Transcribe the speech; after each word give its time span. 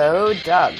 Hello, 0.00 0.32
Doug. 0.32 0.74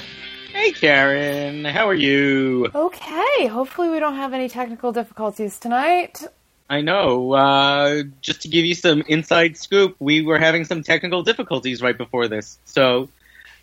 Hey, 0.52 0.70
Karen. 0.70 1.64
How 1.64 1.88
are 1.88 1.94
you? 1.94 2.70
Okay, 2.72 3.48
hopefully 3.48 3.90
we 3.90 3.98
don't 3.98 4.14
have 4.14 4.32
any 4.32 4.48
technical 4.48 4.92
difficulties 4.92 5.58
tonight. 5.58 6.22
I 6.70 6.82
know. 6.82 7.32
Uh, 7.32 8.04
just 8.20 8.42
to 8.42 8.48
give 8.48 8.64
you 8.64 8.76
some 8.76 9.02
inside 9.08 9.56
scoop, 9.56 9.96
we 9.98 10.22
were 10.22 10.38
having 10.38 10.64
some 10.64 10.84
technical 10.84 11.24
difficulties 11.24 11.82
right 11.82 11.98
before 11.98 12.28
this. 12.28 12.60
So, 12.64 13.08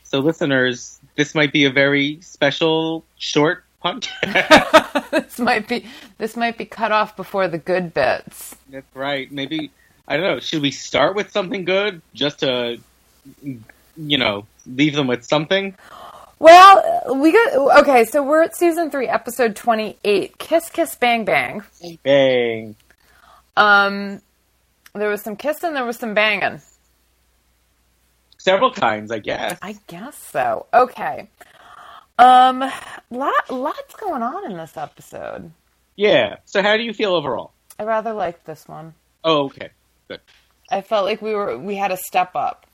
so 0.04 0.20
listeners, 0.20 1.00
this 1.16 1.34
might 1.34 1.54
be 1.54 1.64
a 1.64 1.72
very 1.72 2.20
special 2.20 3.06
short 3.18 3.64
podcast. 3.82 5.10
this 5.12 5.40
might 5.40 5.70
be 5.70 5.86
this 6.18 6.36
might 6.36 6.58
be 6.58 6.66
cut 6.66 6.92
off 6.92 7.16
before 7.16 7.48
the 7.48 7.60
good 7.60 7.94
bits. 7.94 8.58
That's 8.70 8.94
right. 8.94 9.32
Maybe 9.32 9.72
I 10.06 10.18
don't 10.18 10.26
know. 10.26 10.40
Should 10.42 10.64
we 10.64 10.72
start 10.72 11.16
with 11.16 11.32
something 11.32 11.64
good 11.64 12.02
just 12.14 12.40
to, 12.40 12.78
you 13.98 14.18
know, 14.18 14.46
leave 14.66 14.96
them 14.96 15.08
with 15.08 15.24
something? 15.24 15.76
Well, 16.40 17.16
we 17.16 17.32
got 17.32 17.80
okay. 17.80 18.06
So 18.06 18.22
we're 18.22 18.44
at 18.44 18.56
season 18.56 18.92
three, 18.92 19.08
episode 19.08 19.56
twenty-eight. 19.56 20.38
Kiss, 20.38 20.70
kiss, 20.70 20.96
bang, 20.96 21.26
bang. 21.26 21.64
Bang. 22.04 22.76
Um, 23.58 24.22
there 24.94 25.10
was 25.10 25.22
some 25.22 25.36
kissing, 25.36 25.74
there 25.74 25.86
was 25.86 25.98
some 25.98 26.14
banging. 26.14 26.62
Several 28.38 28.72
kinds, 28.72 29.12
I 29.12 29.20
guess. 29.20 29.58
I 29.62 29.78
guess 29.88 30.18
so. 30.18 30.68
Okay. 30.74 31.28
Um, 32.20 32.64
lot 33.10 33.50
lots 33.50 33.96
going 33.96 34.22
on 34.22 34.52
in 34.52 34.58
this 34.58 34.78
episode. 34.78 35.52
Yeah. 35.96 36.38
So, 36.46 36.62
how 36.62 36.78
do 36.78 36.84
you 36.84 36.94
feel 36.94 37.14
overall? 37.14 37.52
I 37.80 37.84
rather 37.84 38.14
like 38.14 38.44
this 38.46 38.68
one. 38.68 38.94
Oh, 39.24 39.46
okay. 39.46 39.70
Good. 40.08 40.22
I 40.70 40.82
felt 40.82 41.06
like 41.06 41.22
we 41.22 41.34
were 41.34 41.58
we 41.58 41.76
had 41.76 41.92
a 41.92 41.98
step 41.98 42.36
up. 42.36 42.65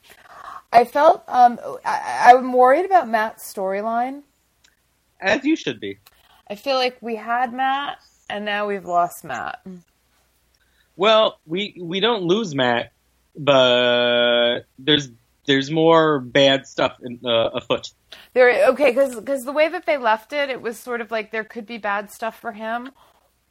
I 0.72 0.86
felt 0.86 1.23
um 1.27 1.59
I, 1.86 2.33
I'm 2.33 2.53
worried 2.53 2.86
about 2.86 3.09
Matt's 3.09 3.52
storyline. 3.52 4.23
As 5.19 5.44
you 5.44 5.55
should 5.55 5.80
be. 5.80 6.00
I 6.47 6.55
feel 6.55 6.75
like 6.75 6.97
we 7.02 7.16
had 7.16 7.53
Matt 7.53 8.00
and 8.30 8.45
now 8.45 8.67
we've 8.67 8.86
lost 8.86 9.23
Matt. 9.23 9.66
Well, 10.95 11.39
we 11.45 11.78
we 11.81 12.00
don't 12.00 12.23
lose 12.23 12.55
Matt, 12.55 12.91
but 13.36 14.61
there's 14.78 15.09
there's 15.45 15.72
more 15.72 16.19
bad 16.19 16.67
stuff 16.67 16.97
in, 17.02 17.19
uh, 17.25 17.50
afoot. 17.50 17.91
There, 18.33 18.67
okay, 18.69 18.91
because 18.91 19.44
the 19.44 19.52
way 19.52 19.67
that 19.69 19.85
they 19.85 19.97
left 19.97 20.33
it, 20.33 20.50
it 20.50 20.61
was 20.61 20.78
sort 20.78 21.02
of 21.02 21.11
like 21.11 21.31
there 21.31 21.44
could 21.44 21.66
be 21.66 21.78
bad 21.78 22.11
stuff 22.11 22.39
for 22.39 22.52
him, 22.52 22.91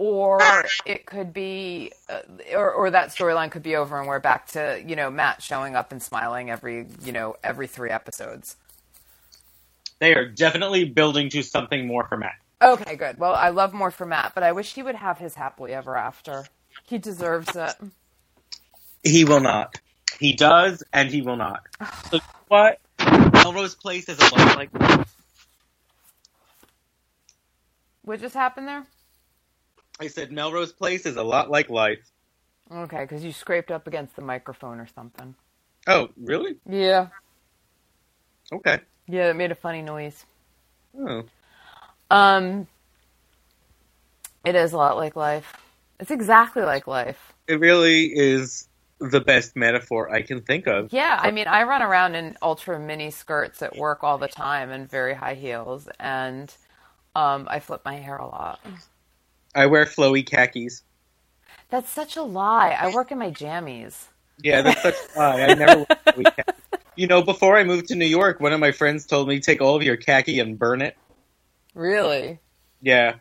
or 0.00 0.40
it 0.86 1.04
could 1.04 1.30
be, 1.34 1.92
uh, 2.08 2.20
or 2.54 2.72
or 2.72 2.90
that 2.90 3.10
storyline 3.10 3.50
could 3.50 3.62
be 3.62 3.76
over 3.76 3.98
and 3.98 4.08
we're 4.08 4.18
back 4.18 4.46
to 4.48 4.82
you 4.84 4.96
know 4.96 5.10
Matt 5.10 5.42
showing 5.42 5.76
up 5.76 5.92
and 5.92 6.02
smiling 6.02 6.50
every 6.50 6.86
you 7.04 7.12
know 7.12 7.36
every 7.44 7.66
three 7.66 7.90
episodes. 7.90 8.56
They 9.98 10.14
are 10.14 10.24
definitely 10.26 10.86
building 10.86 11.28
to 11.28 11.42
something 11.42 11.86
more 11.86 12.08
for 12.08 12.16
Matt. 12.16 12.36
Okay, 12.62 12.96
good. 12.96 13.18
Well, 13.18 13.34
I 13.34 13.50
love 13.50 13.74
more 13.74 13.90
for 13.90 14.06
Matt, 14.06 14.32
but 14.34 14.42
I 14.42 14.52
wish 14.52 14.72
he 14.72 14.82
would 14.82 14.94
have 14.94 15.18
his 15.18 15.34
happily 15.34 15.74
ever 15.74 15.94
after. 15.94 16.46
He 16.84 16.96
deserves 16.96 17.54
it. 17.54 17.74
He 19.04 19.26
will 19.26 19.40
not. 19.40 19.78
He 20.18 20.32
does, 20.32 20.82
and 20.94 21.10
he 21.10 21.20
will 21.20 21.36
not. 21.36 21.62
so 22.10 22.20
what? 22.48 22.80
Melrose 23.34 23.74
Place 23.74 24.08
is 24.08 24.18
a 24.18 24.34
lot 24.34 24.56
like. 24.56 24.70
What 28.02 28.18
just 28.20 28.34
happened 28.34 28.66
there? 28.66 28.86
I 30.00 30.06
said 30.06 30.32
Melrose 30.32 30.72
Place 30.72 31.04
is 31.04 31.16
a 31.16 31.22
lot 31.22 31.50
like 31.50 31.68
life. 31.68 32.10
Okay, 32.72 33.02
because 33.02 33.22
you 33.22 33.32
scraped 33.32 33.70
up 33.70 33.86
against 33.86 34.16
the 34.16 34.22
microphone 34.22 34.80
or 34.80 34.88
something. 34.94 35.34
Oh, 35.86 36.08
really? 36.16 36.56
Yeah. 36.66 37.08
Okay. 38.50 38.80
Yeah, 39.06 39.30
it 39.30 39.36
made 39.36 39.50
a 39.50 39.56
funny 39.56 39.82
noise. 39.82 40.24
Oh. 40.98 41.24
Um, 42.10 42.66
it 44.44 44.54
is 44.54 44.72
a 44.72 44.76
lot 44.76 44.96
like 44.96 45.16
life. 45.16 45.52
It's 45.98 46.10
exactly 46.10 46.62
like 46.62 46.86
life. 46.86 47.34
It 47.46 47.60
really 47.60 48.06
is 48.06 48.68
the 49.00 49.20
best 49.20 49.54
metaphor 49.54 50.10
I 50.10 50.22
can 50.22 50.40
think 50.40 50.66
of. 50.66 50.92
Yeah, 50.92 51.18
I 51.20 51.30
mean, 51.30 51.46
I 51.46 51.64
run 51.64 51.82
around 51.82 52.14
in 52.14 52.36
ultra 52.40 52.78
mini 52.78 53.10
skirts 53.10 53.60
at 53.62 53.76
work 53.76 54.02
all 54.02 54.16
the 54.16 54.28
time 54.28 54.70
and 54.70 54.88
very 54.88 55.14
high 55.14 55.34
heels, 55.34 55.88
and 55.98 56.54
um, 57.14 57.46
I 57.50 57.60
flip 57.60 57.82
my 57.84 57.96
hair 57.96 58.16
a 58.16 58.26
lot. 58.26 58.60
I 59.54 59.66
wear 59.66 59.84
flowy 59.84 60.24
khakis. 60.26 60.82
That's 61.68 61.90
such 61.90 62.16
a 62.16 62.22
lie. 62.22 62.76
I 62.78 62.92
work 62.94 63.12
in 63.12 63.18
my 63.18 63.30
jammies. 63.30 64.06
Yeah, 64.42 64.62
that's 64.62 64.82
such 64.82 64.94
a 65.14 65.18
lie. 65.18 65.42
I 65.42 65.54
never 65.54 65.76
wear 65.78 65.86
flowy 66.06 66.24
khakis. 66.36 66.54
You 66.96 67.06
know, 67.06 67.22
before 67.22 67.56
I 67.56 67.64
moved 67.64 67.88
to 67.88 67.94
New 67.94 68.06
York, 68.06 68.40
one 68.40 68.52
of 68.52 68.60
my 68.60 68.72
friends 68.72 69.06
told 69.06 69.28
me 69.28 69.40
take 69.40 69.60
all 69.60 69.76
of 69.76 69.82
your 69.82 69.96
khaki 69.96 70.38
and 70.40 70.58
burn 70.58 70.82
it. 70.82 70.96
Really? 71.74 72.38
Yeah. 72.82 73.14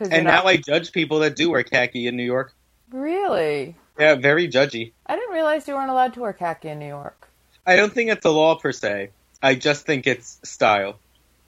And 0.00 0.12
you're 0.12 0.22
now 0.22 0.36
not- 0.42 0.46
I 0.46 0.56
judge 0.56 0.92
people 0.92 1.20
that 1.20 1.36
do 1.36 1.50
wear 1.50 1.62
khaki 1.62 2.06
in 2.06 2.16
New 2.16 2.24
York. 2.24 2.54
Really? 2.90 3.76
Yeah, 3.98 4.16
very 4.16 4.48
judgy. 4.48 4.92
I 5.06 5.14
didn't 5.16 5.32
realize 5.32 5.66
you 5.68 5.74
weren't 5.74 5.90
allowed 5.90 6.14
to 6.14 6.20
wear 6.20 6.32
khaki 6.32 6.68
in 6.68 6.80
New 6.80 6.88
York. 6.88 7.28
I 7.66 7.76
don't 7.76 7.92
think 7.92 8.10
it's 8.10 8.24
a 8.26 8.30
law 8.30 8.56
per 8.56 8.72
se. 8.72 9.10
I 9.42 9.54
just 9.54 9.86
think 9.86 10.06
it's 10.06 10.40
style. 10.42 10.98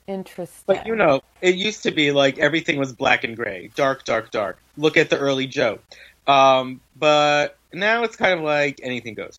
Interesting. 0.06 0.62
But 0.66 0.86
you 0.86 0.94
know, 0.94 1.22
it 1.40 1.56
used 1.56 1.82
to 1.82 1.90
be 1.90 2.12
like 2.12 2.38
everything 2.38 2.78
was 2.78 2.92
black 2.92 3.24
and 3.24 3.36
gray, 3.36 3.70
dark, 3.74 4.04
dark, 4.04 4.30
dark. 4.30 4.58
Look 4.76 4.96
at 4.96 5.10
the 5.10 5.18
early 5.18 5.46
Jo. 5.46 5.78
Um, 6.26 6.80
but 6.96 7.56
now 7.72 8.04
it's 8.04 8.16
kind 8.16 8.32
of 8.38 8.40
like 8.44 8.80
anything 8.82 9.14
goes. 9.14 9.38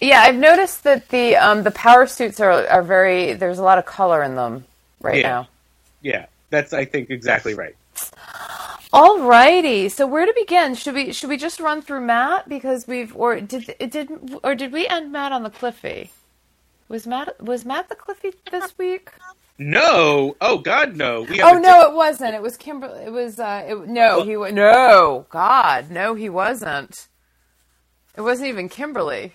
Yeah, 0.00 0.20
I've 0.22 0.36
noticed 0.36 0.84
that 0.84 1.08
the 1.10 1.36
um, 1.36 1.62
the 1.62 1.70
power 1.70 2.06
suits 2.06 2.40
are 2.40 2.66
are 2.66 2.82
very. 2.82 3.34
There's 3.34 3.58
a 3.58 3.62
lot 3.62 3.78
of 3.78 3.86
color 3.86 4.22
in 4.22 4.34
them 4.34 4.64
right 5.00 5.18
Yeah. 5.18 5.28
now. 5.28 5.48
Yeah, 6.02 6.26
that's 6.48 6.72
I 6.72 6.84
think 6.84 7.10
exactly 7.10 7.54
right. 7.54 7.76
Alrighty, 8.92 9.90
so 9.90 10.06
where 10.06 10.26
to 10.26 10.32
begin? 10.34 10.74
Should 10.74 10.94
we 10.94 11.12
should 11.12 11.28
we 11.28 11.36
just 11.36 11.60
run 11.60 11.82
through 11.82 12.00
Matt 12.00 12.48
because 12.48 12.88
we've 12.88 13.14
or 13.14 13.40
did 13.40 13.74
it 13.78 13.90
did 13.92 14.10
or 14.42 14.54
did 14.54 14.72
we 14.72 14.88
end 14.88 15.12
Matt 15.12 15.32
on 15.32 15.44
the 15.44 15.50
Cliffy? 15.50 16.10
Was 16.90 17.06
Matt 17.08 17.42
was 17.42 17.64
Matt 17.64 17.90
the 17.90 17.96
Cliffy 17.96 18.34
this 18.50 18.74
week? 18.78 19.12
No, 19.58 20.36
oh 20.40 20.58
God, 20.58 20.96
no. 20.96 21.22
We 21.24 21.38
have 21.38 21.50
Oh 21.50 21.54
a 21.54 21.58
no, 21.58 21.82
it 21.90 21.94
wasn't. 21.94 22.34
It 22.34 22.42
was 22.42 22.56
Kimberly. 22.58 23.04
It 23.04 23.12
was 23.12 23.40
uh, 23.40 23.64
it, 23.68 23.88
no, 23.88 24.22
he 24.22 24.36
wa- 24.36 24.50
no. 24.50 25.26
God, 25.30 25.90
no, 25.90 26.14
he 26.14 26.28
wasn't. 26.28 27.08
It 28.16 28.22
wasn't 28.22 28.48
even 28.50 28.68
Kimberly. 28.68 29.34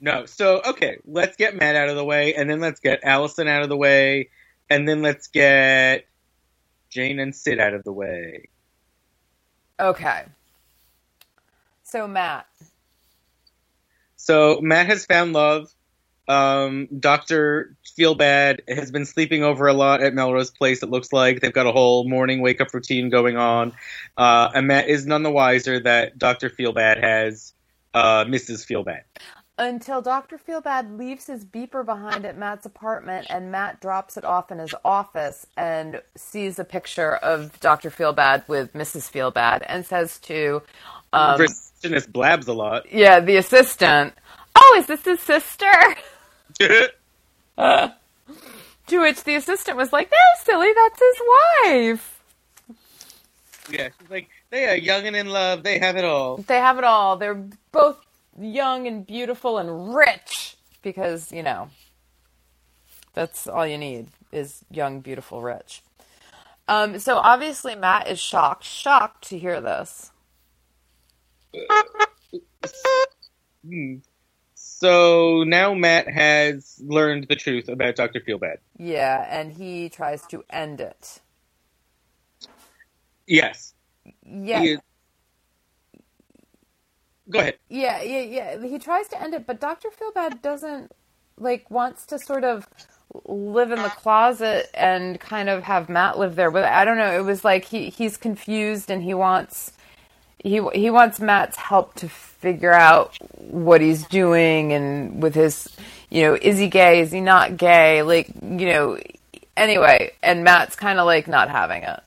No. 0.00 0.26
So, 0.26 0.62
okay, 0.66 0.98
let's 1.06 1.36
get 1.36 1.56
Matt 1.56 1.76
out 1.76 1.88
of 1.90 1.96
the 1.96 2.04
way, 2.04 2.34
and 2.34 2.50
then 2.50 2.60
let's 2.60 2.80
get 2.80 3.00
Allison 3.04 3.48
out 3.48 3.62
of 3.62 3.68
the 3.70 3.76
way, 3.76 4.30
and 4.70 4.88
then 4.88 5.02
let's 5.02 5.28
get 5.28 6.06
Jane 6.90 7.20
and 7.20 7.34
Sid 7.34 7.60
out 7.60 7.74
of 7.74 7.84
the 7.84 7.92
way. 7.92 8.48
Okay. 9.80 10.24
So 11.84 12.08
Matt, 12.08 12.46
So, 14.16 14.60
Matt 14.62 14.86
has 14.86 15.06
found 15.06 15.32
love. 15.34 15.68
Um, 16.28 16.88
Dr. 16.98 17.76
Feelbad 17.98 18.60
has 18.68 18.90
been 18.90 19.04
sleeping 19.04 19.42
over 19.42 19.66
a 19.66 19.72
lot 19.74 20.02
at 20.02 20.14
Melrose 20.14 20.50
Place, 20.50 20.82
it 20.82 20.88
looks 20.90 21.12
like. 21.12 21.40
They've 21.40 21.52
got 21.52 21.66
a 21.66 21.72
whole 21.72 22.08
morning 22.08 22.40
wake 22.40 22.60
up 22.60 22.72
routine 22.72 23.10
going 23.10 23.36
on. 23.36 23.72
Uh, 24.16 24.48
and 24.54 24.66
Matt 24.66 24.88
is 24.88 25.06
none 25.06 25.22
the 25.22 25.30
wiser 25.30 25.80
that 25.80 26.18
Dr. 26.18 26.48
Feelbad 26.48 27.02
has 27.02 27.52
uh, 27.94 28.24
Mrs. 28.24 28.64
Feelbad. 28.66 29.02
until 29.58 30.00
Dr. 30.00 30.38
Feelbad 30.38 30.96
leaves 30.98 31.26
his 31.26 31.44
beeper 31.44 31.84
behind 31.84 32.24
at 32.24 32.38
Matt's 32.38 32.64
apartment 32.66 33.26
and 33.28 33.52
Matt 33.52 33.80
drops 33.80 34.16
it 34.16 34.24
off 34.24 34.50
in 34.50 34.58
his 34.58 34.74
office 34.84 35.46
and 35.56 36.00
sees 36.16 36.58
a 36.58 36.64
picture 36.64 37.16
of 37.16 37.60
Dr. 37.60 37.90
Feelbad 37.90 38.48
with 38.48 38.72
Mrs. 38.72 39.10
Feelbad 39.10 39.62
and 39.66 39.84
says 39.84 40.18
to 40.20 40.62
um, 41.12 41.38
Receptionist 41.38 42.12
blabs 42.12 42.48
a 42.48 42.54
lot. 42.54 42.90
yeah, 42.90 43.20
the 43.20 43.36
assistant, 43.36 44.14
"Oh, 44.54 44.76
is 44.78 44.86
this 44.86 45.04
his 45.04 45.20
sister?" 45.20 45.70
To 48.88 49.00
which 49.00 49.24
the 49.24 49.36
assistant 49.36 49.76
was 49.76 49.92
like, 49.92 50.10
"No, 50.10 50.18
silly, 50.44 50.72
that's 50.74 51.00
his 51.00 51.16
wife. 51.64 52.22
yeah, 53.70 53.88
she's 53.98 54.10
like, 54.10 54.28
they 54.50 54.66
are 54.68 54.76
young 54.76 55.06
and 55.06 55.16
in 55.16 55.28
love. 55.28 55.62
They 55.62 55.78
have 55.78 55.96
it 55.96 56.04
all. 56.04 56.38
They 56.38 56.58
have 56.58 56.78
it 56.78 56.84
all. 56.84 57.16
They're 57.16 57.42
both 57.72 58.04
young 58.38 58.86
and 58.86 59.06
beautiful 59.06 59.58
and 59.58 59.94
rich 59.94 60.56
because, 60.82 61.32
you 61.32 61.42
know, 61.42 61.70
that's 63.14 63.46
all 63.46 63.66
you 63.66 63.78
need 63.78 64.08
is 64.32 64.64
young, 64.70 65.00
beautiful, 65.00 65.42
rich." 65.42 65.82
Um, 66.68 66.98
so 66.98 67.16
obviously 67.18 67.74
Matt 67.74 68.08
is 68.08 68.20
shocked, 68.20 68.64
shocked 68.64 69.28
to 69.28 69.38
hear 69.38 69.60
this. 69.60 70.12
Hmm. 73.66 73.96
So 74.82 75.44
now 75.44 75.74
Matt 75.74 76.08
has 76.08 76.80
learned 76.84 77.28
the 77.28 77.36
truth 77.36 77.68
about 77.68 77.96
Dr. 77.96 78.20
Feelbad. 78.20 78.58
Yeah, 78.78 79.26
and 79.30 79.52
he 79.52 79.88
tries 79.90 80.26
to 80.28 80.44
end 80.50 80.80
it. 80.80 81.20
Yes. 83.26 83.74
Yeah. 84.24 84.64
Is- 84.64 84.80
Go 87.30 87.40
ahead. 87.40 87.58
Yeah, 87.70 88.02
yeah, 88.02 88.20
yeah. 88.22 88.66
He 88.66 88.78
tries 88.78 89.08
to 89.08 89.22
end 89.22 89.34
it, 89.34 89.46
but 89.46 89.60
Dr. 89.60 89.90
Feelbad 89.90 90.42
doesn't 90.42 90.92
like 91.38 91.70
wants 91.70 92.06
to 92.06 92.18
sort 92.18 92.44
of 92.44 92.68
live 93.26 93.72
in 93.72 93.82
the 93.82 93.90
closet 93.90 94.70
and 94.74 95.20
kind 95.20 95.48
of 95.48 95.64
have 95.64 95.88
Matt 95.88 96.18
live 96.18 96.36
there. 96.36 96.50
But 96.52 96.64
I 96.64 96.84
don't 96.84 96.98
know. 96.98 97.12
It 97.18 97.24
was 97.24 97.44
like 97.44 97.66
he 97.66 97.90
he's 97.90 98.16
confused 98.16 98.90
and 98.90 99.02
he 99.02 99.14
wants 99.14 99.72
he 100.38 100.60
he 100.74 100.90
wants 100.90 101.20
Matt's 101.20 101.56
help 101.58 101.94
to 101.96 102.08
figure 102.42 102.72
out 102.72 103.16
what 103.38 103.80
he's 103.80 104.04
doing 104.06 104.72
and 104.72 105.22
with 105.22 105.34
his 105.34 105.68
you 106.10 106.22
know 106.22 106.34
is 106.34 106.58
he 106.58 106.68
gay 106.68 107.00
is 107.00 107.10
he 107.10 107.20
not 107.20 107.56
gay 107.56 108.02
like 108.02 108.28
you 108.42 108.66
know 108.66 108.98
anyway 109.56 110.12
and 110.22 110.44
Matt's 110.44 110.76
kind 110.76 110.98
of 110.98 111.06
like 111.06 111.28
not 111.28 111.48
having 111.48 111.82
it. 111.82 112.00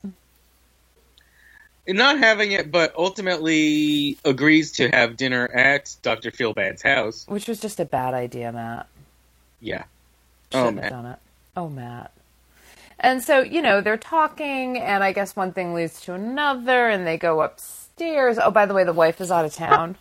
Not 1.88 2.18
having 2.18 2.50
it, 2.50 2.72
but 2.72 2.92
ultimately 2.96 4.18
agrees 4.24 4.72
to 4.72 4.88
have 4.88 5.16
dinner 5.16 5.46
at 5.46 5.94
Dr. 6.02 6.32
Feelbad's 6.32 6.82
house. 6.82 7.24
Which 7.28 7.46
was 7.46 7.60
just 7.60 7.78
a 7.78 7.84
bad 7.84 8.12
idea, 8.12 8.50
Matt. 8.50 8.88
Yeah. 9.60 9.84
Shouldn't 10.50 10.78
oh, 10.78 10.80
Matt. 10.80 10.90
done 10.90 11.06
it. 11.06 11.18
Oh, 11.56 11.68
Matt. 11.68 12.10
And 12.98 13.22
so, 13.22 13.40
you 13.40 13.62
know, 13.62 13.80
they're 13.80 13.96
talking, 13.96 14.78
and 14.78 15.04
I 15.04 15.12
guess 15.12 15.36
one 15.36 15.52
thing 15.52 15.74
leads 15.74 16.00
to 16.02 16.14
another, 16.14 16.88
and 16.88 17.06
they 17.06 17.18
go 17.18 17.40
upstairs. 17.40 18.38
Oh, 18.42 18.50
by 18.50 18.66
the 18.66 18.74
way, 18.74 18.82
the 18.82 18.92
wife 18.92 19.20
is 19.20 19.30
out 19.30 19.44
of 19.44 19.54
town. 19.54 19.96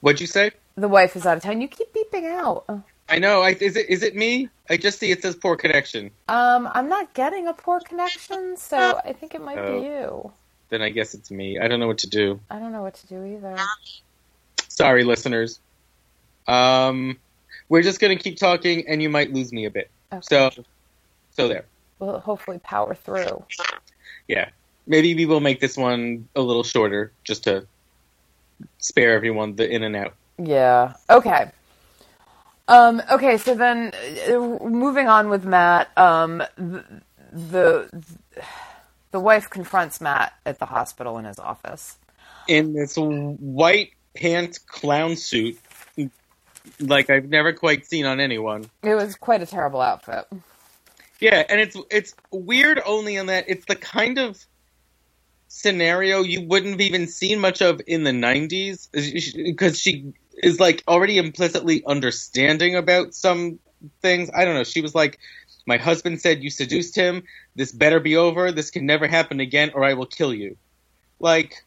What'd 0.00 0.20
you 0.20 0.26
say? 0.26 0.52
The 0.76 0.88
wife 0.88 1.16
is 1.16 1.26
out 1.26 1.36
of 1.36 1.42
town. 1.42 1.60
You 1.60 1.68
keep 1.68 1.92
beeping 1.92 2.24
out. 2.30 2.64
I 3.08 3.18
know. 3.18 3.42
I, 3.42 3.50
is 3.50 3.76
it 3.76 3.88
is 3.88 4.02
it 4.02 4.14
me? 4.14 4.48
I 4.68 4.76
just 4.76 5.00
see 5.00 5.10
it 5.10 5.20
says 5.20 5.34
poor 5.34 5.56
connection. 5.56 6.12
Um, 6.28 6.68
I'm 6.72 6.88
not 6.88 7.12
getting 7.12 7.48
a 7.48 7.52
poor 7.52 7.80
connection, 7.80 8.56
so 8.56 9.00
I 9.04 9.12
think 9.12 9.34
it 9.34 9.42
might 9.42 9.58
oh. 9.58 9.80
be 9.80 9.86
you. 9.86 10.32
Then 10.68 10.80
I 10.80 10.90
guess 10.90 11.14
it's 11.14 11.30
me. 11.30 11.58
I 11.58 11.66
don't 11.66 11.80
know 11.80 11.88
what 11.88 11.98
to 11.98 12.08
do. 12.08 12.38
I 12.48 12.60
don't 12.60 12.70
know 12.70 12.82
what 12.82 12.94
to 12.94 13.06
do 13.08 13.24
either. 13.24 13.56
Sorry, 14.68 15.02
listeners. 15.02 15.58
Um, 16.46 17.18
we're 17.68 17.82
just 17.82 17.98
gonna 18.00 18.16
keep 18.16 18.38
talking, 18.38 18.86
and 18.86 19.02
you 19.02 19.10
might 19.10 19.32
lose 19.32 19.52
me 19.52 19.64
a 19.64 19.70
bit. 19.70 19.90
Okay. 20.12 20.20
So, 20.22 20.50
so 21.32 21.48
there. 21.48 21.64
We'll 21.98 22.20
hopefully 22.20 22.60
power 22.60 22.94
through. 22.94 23.44
Yeah, 24.28 24.50
maybe 24.86 25.16
we 25.16 25.26
will 25.26 25.40
make 25.40 25.58
this 25.58 25.76
one 25.76 26.28
a 26.36 26.40
little 26.40 26.62
shorter, 26.62 27.12
just 27.24 27.44
to 27.44 27.66
spare 28.78 29.14
everyone 29.14 29.56
the 29.56 29.68
in 29.68 29.82
and 29.82 29.96
out. 29.96 30.14
Yeah. 30.38 30.94
Okay. 31.08 31.50
Um, 32.68 33.02
okay, 33.10 33.36
so 33.36 33.54
then 33.54 33.92
uh, 34.28 34.38
moving 34.64 35.08
on 35.08 35.28
with 35.28 35.44
Matt, 35.44 35.90
um, 35.98 36.42
the, 36.56 36.84
the 37.32 38.02
the 39.10 39.18
wife 39.18 39.50
confronts 39.50 40.00
Matt 40.00 40.32
at 40.46 40.60
the 40.60 40.66
hospital 40.66 41.18
in 41.18 41.24
his 41.24 41.40
office 41.40 41.96
in 42.50 42.72
this 42.72 42.96
white 42.96 43.92
pant 44.14 44.58
clown 44.66 45.16
suit, 45.16 45.58
like 46.80 47.10
I've 47.10 47.28
never 47.28 47.52
quite 47.52 47.86
seen 47.86 48.06
on 48.06 48.20
anyone. 48.20 48.68
It 48.82 48.94
was 48.94 49.14
quite 49.14 49.40
a 49.40 49.46
terrible 49.46 49.80
outfit. 49.80 50.26
Yeah, 51.20 51.44
and 51.48 51.60
it's 51.60 51.76
it's 51.90 52.14
weird 52.30 52.80
only 52.84 53.16
in 53.16 53.26
that 53.26 53.44
it's 53.48 53.66
the 53.66 53.76
kind 53.76 54.18
of 54.18 54.44
scenario 55.52 56.22
you 56.22 56.42
wouldn't 56.42 56.70
have 56.70 56.80
even 56.80 57.08
seen 57.08 57.40
much 57.40 57.60
of 57.60 57.80
in 57.88 58.04
the 58.04 58.12
90s 58.12 58.88
because 59.34 59.78
she 59.78 60.12
is 60.42 60.60
like 60.60 60.84
already 60.86 61.18
implicitly 61.18 61.84
understanding 61.84 62.76
about 62.76 63.14
some 63.14 63.58
things. 64.00 64.30
I 64.34 64.44
don't 64.44 64.54
know. 64.54 64.64
She 64.64 64.80
was 64.80 64.94
like, 64.94 65.18
My 65.66 65.76
husband 65.76 66.20
said 66.20 66.44
you 66.44 66.50
seduced 66.50 66.94
him. 66.94 67.24
This 67.56 67.72
better 67.72 67.98
be 67.98 68.16
over. 68.16 68.52
This 68.52 68.70
can 68.70 68.86
never 68.86 69.08
happen 69.08 69.40
again, 69.40 69.72
or 69.74 69.84
I 69.84 69.94
will 69.94 70.06
kill 70.06 70.32
you. 70.32 70.56
Like, 71.18 71.64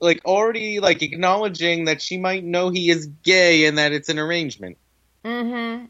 like 0.00 0.24
already 0.24 0.78
like 0.78 1.02
acknowledging 1.02 1.86
that 1.86 2.00
she 2.00 2.18
might 2.18 2.44
know 2.44 2.70
he 2.70 2.88
is 2.88 3.06
gay 3.24 3.66
and 3.66 3.78
that 3.78 3.92
it's 3.92 4.08
an 4.10 4.20
arrangement. 4.20 4.78
Mm-hmm. 5.24 5.86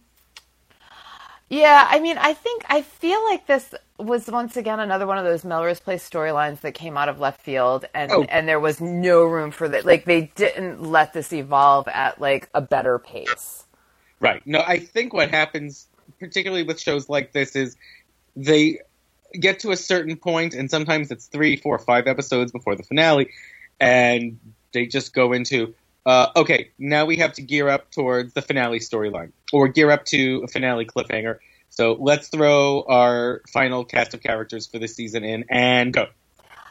Yeah, 1.52 1.86
I 1.86 2.00
mean, 2.00 2.16
I 2.16 2.32
think 2.32 2.64
I 2.70 2.80
feel 2.80 3.22
like 3.26 3.46
this 3.46 3.74
was 3.98 4.26
once 4.26 4.56
again 4.56 4.80
another 4.80 5.06
one 5.06 5.18
of 5.18 5.24
those 5.24 5.44
Melrose 5.44 5.80
Place 5.80 6.08
storylines 6.08 6.62
that 6.62 6.72
came 6.72 6.96
out 6.96 7.10
of 7.10 7.20
left 7.20 7.42
field, 7.42 7.84
and 7.92 8.10
oh. 8.10 8.24
and 8.30 8.48
there 8.48 8.58
was 8.58 8.80
no 8.80 9.24
room 9.24 9.50
for 9.50 9.68
that. 9.68 9.84
Like 9.84 10.06
they 10.06 10.32
didn't 10.34 10.82
let 10.82 11.12
this 11.12 11.30
evolve 11.30 11.88
at 11.88 12.18
like 12.18 12.48
a 12.54 12.62
better 12.62 12.98
pace. 12.98 13.66
Right. 14.18 14.40
No, 14.46 14.62
I 14.66 14.78
think 14.78 15.12
what 15.12 15.28
happens, 15.28 15.88
particularly 16.18 16.62
with 16.62 16.80
shows 16.80 17.10
like 17.10 17.32
this, 17.32 17.54
is 17.54 17.76
they 18.34 18.78
get 19.38 19.58
to 19.58 19.72
a 19.72 19.76
certain 19.76 20.16
point, 20.16 20.54
and 20.54 20.70
sometimes 20.70 21.10
it's 21.10 21.26
three, 21.26 21.56
four, 21.56 21.78
five 21.78 22.06
episodes 22.06 22.50
before 22.50 22.76
the 22.76 22.82
finale, 22.82 23.28
and 23.78 24.38
they 24.72 24.86
just 24.86 25.12
go 25.12 25.34
into 25.34 25.74
uh, 26.04 26.28
okay, 26.36 26.70
now 26.78 27.04
we 27.06 27.16
have 27.16 27.32
to 27.34 27.42
gear 27.42 27.68
up 27.68 27.90
towards 27.90 28.34
the 28.34 28.42
finale 28.42 28.80
storyline, 28.80 29.32
or 29.52 29.68
gear 29.68 29.90
up 29.90 30.04
to 30.06 30.42
a 30.44 30.48
finale 30.48 30.84
cliffhanger. 30.84 31.38
So 31.70 31.96
let's 31.98 32.28
throw 32.28 32.84
our 32.88 33.40
final 33.52 33.84
cast 33.84 34.12
of 34.14 34.22
characters 34.22 34.66
for 34.66 34.78
the 34.78 34.88
season 34.88 35.24
in 35.24 35.44
and 35.48 35.92
go. 35.92 36.08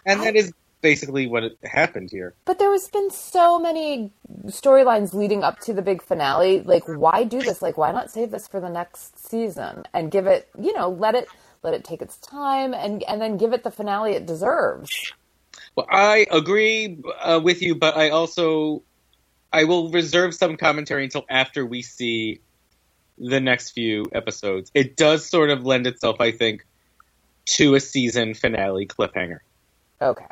And 0.06 0.22
that 0.24 0.36
is 0.36 0.54
basically 0.82 1.28
what 1.28 1.44
happened 1.64 2.10
here. 2.12 2.34
But 2.46 2.60
there 2.60 2.72
has 2.72 2.88
been 2.88 3.10
so 3.10 3.60
many 3.60 4.12
storylines 4.48 5.14
leading 5.14 5.44
up 5.44 5.60
to 5.62 5.74
the 5.74 5.82
big 5.82 6.02
finale. 6.02 6.62
Like, 6.62 6.84
why 6.86 7.24
do 7.24 7.42
this? 7.42 7.62
Like, 7.62 7.78
why 7.78 7.92
not 7.92 8.12
save 8.12 8.32
this 8.32 8.48
for 8.48 8.60
the 8.60 8.70
next 8.70 9.28
season 9.28 9.84
and 9.94 10.12
give 10.12 10.28
it, 10.28 10.50
you 10.60 10.74
know, 10.74 10.90
let 10.90 11.16
it 11.16 11.28
let 11.64 11.74
it 11.74 11.84
take 11.84 12.02
its 12.02 12.18
time 12.18 12.74
and 12.74 13.04
and 13.04 13.22
then 13.22 13.38
give 13.38 13.54
it 13.54 13.64
the 13.64 13.72
finale 13.72 14.14
it 14.14 14.26
deserves. 14.26 14.90
Well, 15.76 15.88
I 15.90 16.26
agree 16.32 17.00
uh, 17.22 17.40
with 17.42 17.62
you, 17.62 17.76
but 17.76 17.96
I 17.96 18.10
also 18.10 18.84
I 19.52 19.66
will 19.66 19.90
reserve 19.90 20.34
some 20.34 20.58
commentary 20.58 21.04
until 21.04 21.26
after 21.30 21.66
we 21.66 21.82
see 21.82 22.42
the 23.18 23.40
next 23.40 23.72
few 23.72 24.06
episodes. 24.14 24.72
It 24.74 24.96
does 24.96 25.26
sort 25.26 25.50
of 25.50 25.66
lend 25.66 25.88
itself, 25.88 26.20
I 26.20 26.32
think, 26.32 26.66
to 27.46 27.76
a 27.76 27.80
season 27.80 28.34
finale 28.34 28.88
cliffhanger. 28.88 29.40
Okay. 30.02 30.26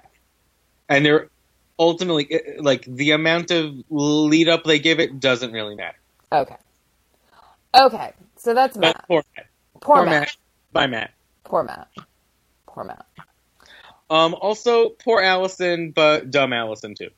And 0.87 1.05
they're 1.05 1.29
ultimately 1.77 2.41
like 2.59 2.83
the 2.85 3.11
amount 3.11 3.51
of 3.51 3.75
lead 3.89 4.49
up 4.49 4.63
they 4.63 4.79
give 4.79 4.99
it 4.99 5.19
doesn't 5.19 5.51
really 5.51 5.75
matter. 5.75 5.97
Okay. 6.31 6.57
Okay. 7.73 8.13
So 8.37 8.53
that's 8.53 8.77
Matt. 8.77 9.05
poor 9.07 9.23
Matt. 9.35 9.47
Poor, 9.81 9.95
poor 9.97 10.05
Matt. 10.05 10.11
Matt. 10.11 10.35
By 10.71 10.87
Matt. 10.87 11.11
Poor 11.43 11.63
Matt. 11.63 11.87
Poor 12.67 12.83
Matt. 12.83 13.05
Um, 14.09 14.33
also, 14.33 14.89
poor 14.89 15.21
Allison, 15.21 15.91
but 15.91 16.31
dumb 16.31 16.53
Allison 16.53 16.95
too. 16.95 17.09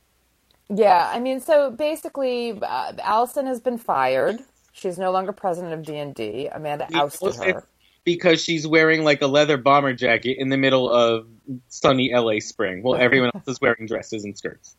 Yeah, 0.74 1.12
I 1.14 1.20
mean, 1.20 1.42
so 1.42 1.70
basically, 1.72 2.58
uh, 2.62 2.94
Allison 3.04 3.46
has 3.46 3.60
been 3.60 3.78
fired. 3.78 4.40
She's 4.72 4.98
no 4.98 5.12
longer 5.12 5.34
president 5.34 5.74
of 5.74 5.84
D 5.84 5.98
and 5.98 6.16
D. 6.16 6.48
Amanda 6.48 6.88
ousted 6.94 7.36
her 7.36 7.64
because 8.06 8.42
she's 8.42 8.66
wearing 8.66 9.04
like 9.04 9.22
a 9.22 9.28
leather 9.28 9.58
bomber 9.58 9.94
jacket 9.94 10.38
in 10.40 10.50
the 10.50 10.58
middle 10.58 10.90
of 10.90 11.28
sunny 11.68 12.12
LA 12.14 12.40
spring, 12.40 12.84
while 12.84 12.96
everyone 13.00 13.32
else 13.36 13.48
is 13.48 13.60
wearing 13.60 13.86
dresses 13.86 14.24
and 14.24 14.38
skirts. 14.38 14.76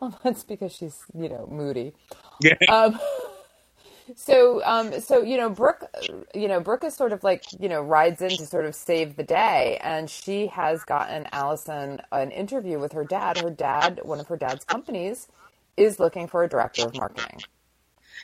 Well, 0.00 0.18
that's 0.24 0.42
because 0.42 0.72
she's 0.72 1.04
you 1.14 1.28
know 1.28 1.48
moody. 1.50 1.92
Yeah. 2.42 2.56
Um, 2.68 3.00
so 4.14 4.62
um, 4.64 5.00
so 5.00 5.22
you 5.22 5.36
know 5.36 5.50
Brooke 5.50 5.84
you 6.34 6.46
know 6.46 6.60
Brooke 6.60 6.84
is 6.84 6.94
sort 6.94 7.12
of 7.12 7.24
like 7.24 7.44
you 7.58 7.68
know 7.68 7.82
rides 7.82 8.22
in 8.22 8.30
to 8.30 8.46
sort 8.46 8.64
of 8.64 8.74
save 8.74 9.16
the 9.16 9.24
day. 9.24 9.78
And 9.82 10.08
she 10.08 10.46
has 10.48 10.84
gotten 10.84 11.26
Allison 11.32 12.00
an 12.12 12.30
interview 12.30 12.78
with 12.78 12.92
her 12.92 13.04
dad. 13.04 13.38
Her 13.38 13.50
dad 13.50 14.00
one 14.04 14.20
of 14.20 14.28
her 14.28 14.36
dad's 14.36 14.64
companies 14.64 15.28
is 15.76 15.98
looking 15.98 16.28
for 16.28 16.44
a 16.44 16.48
director 16.48 16.86
of 16.86 16.96
marketing. 16.96 17.42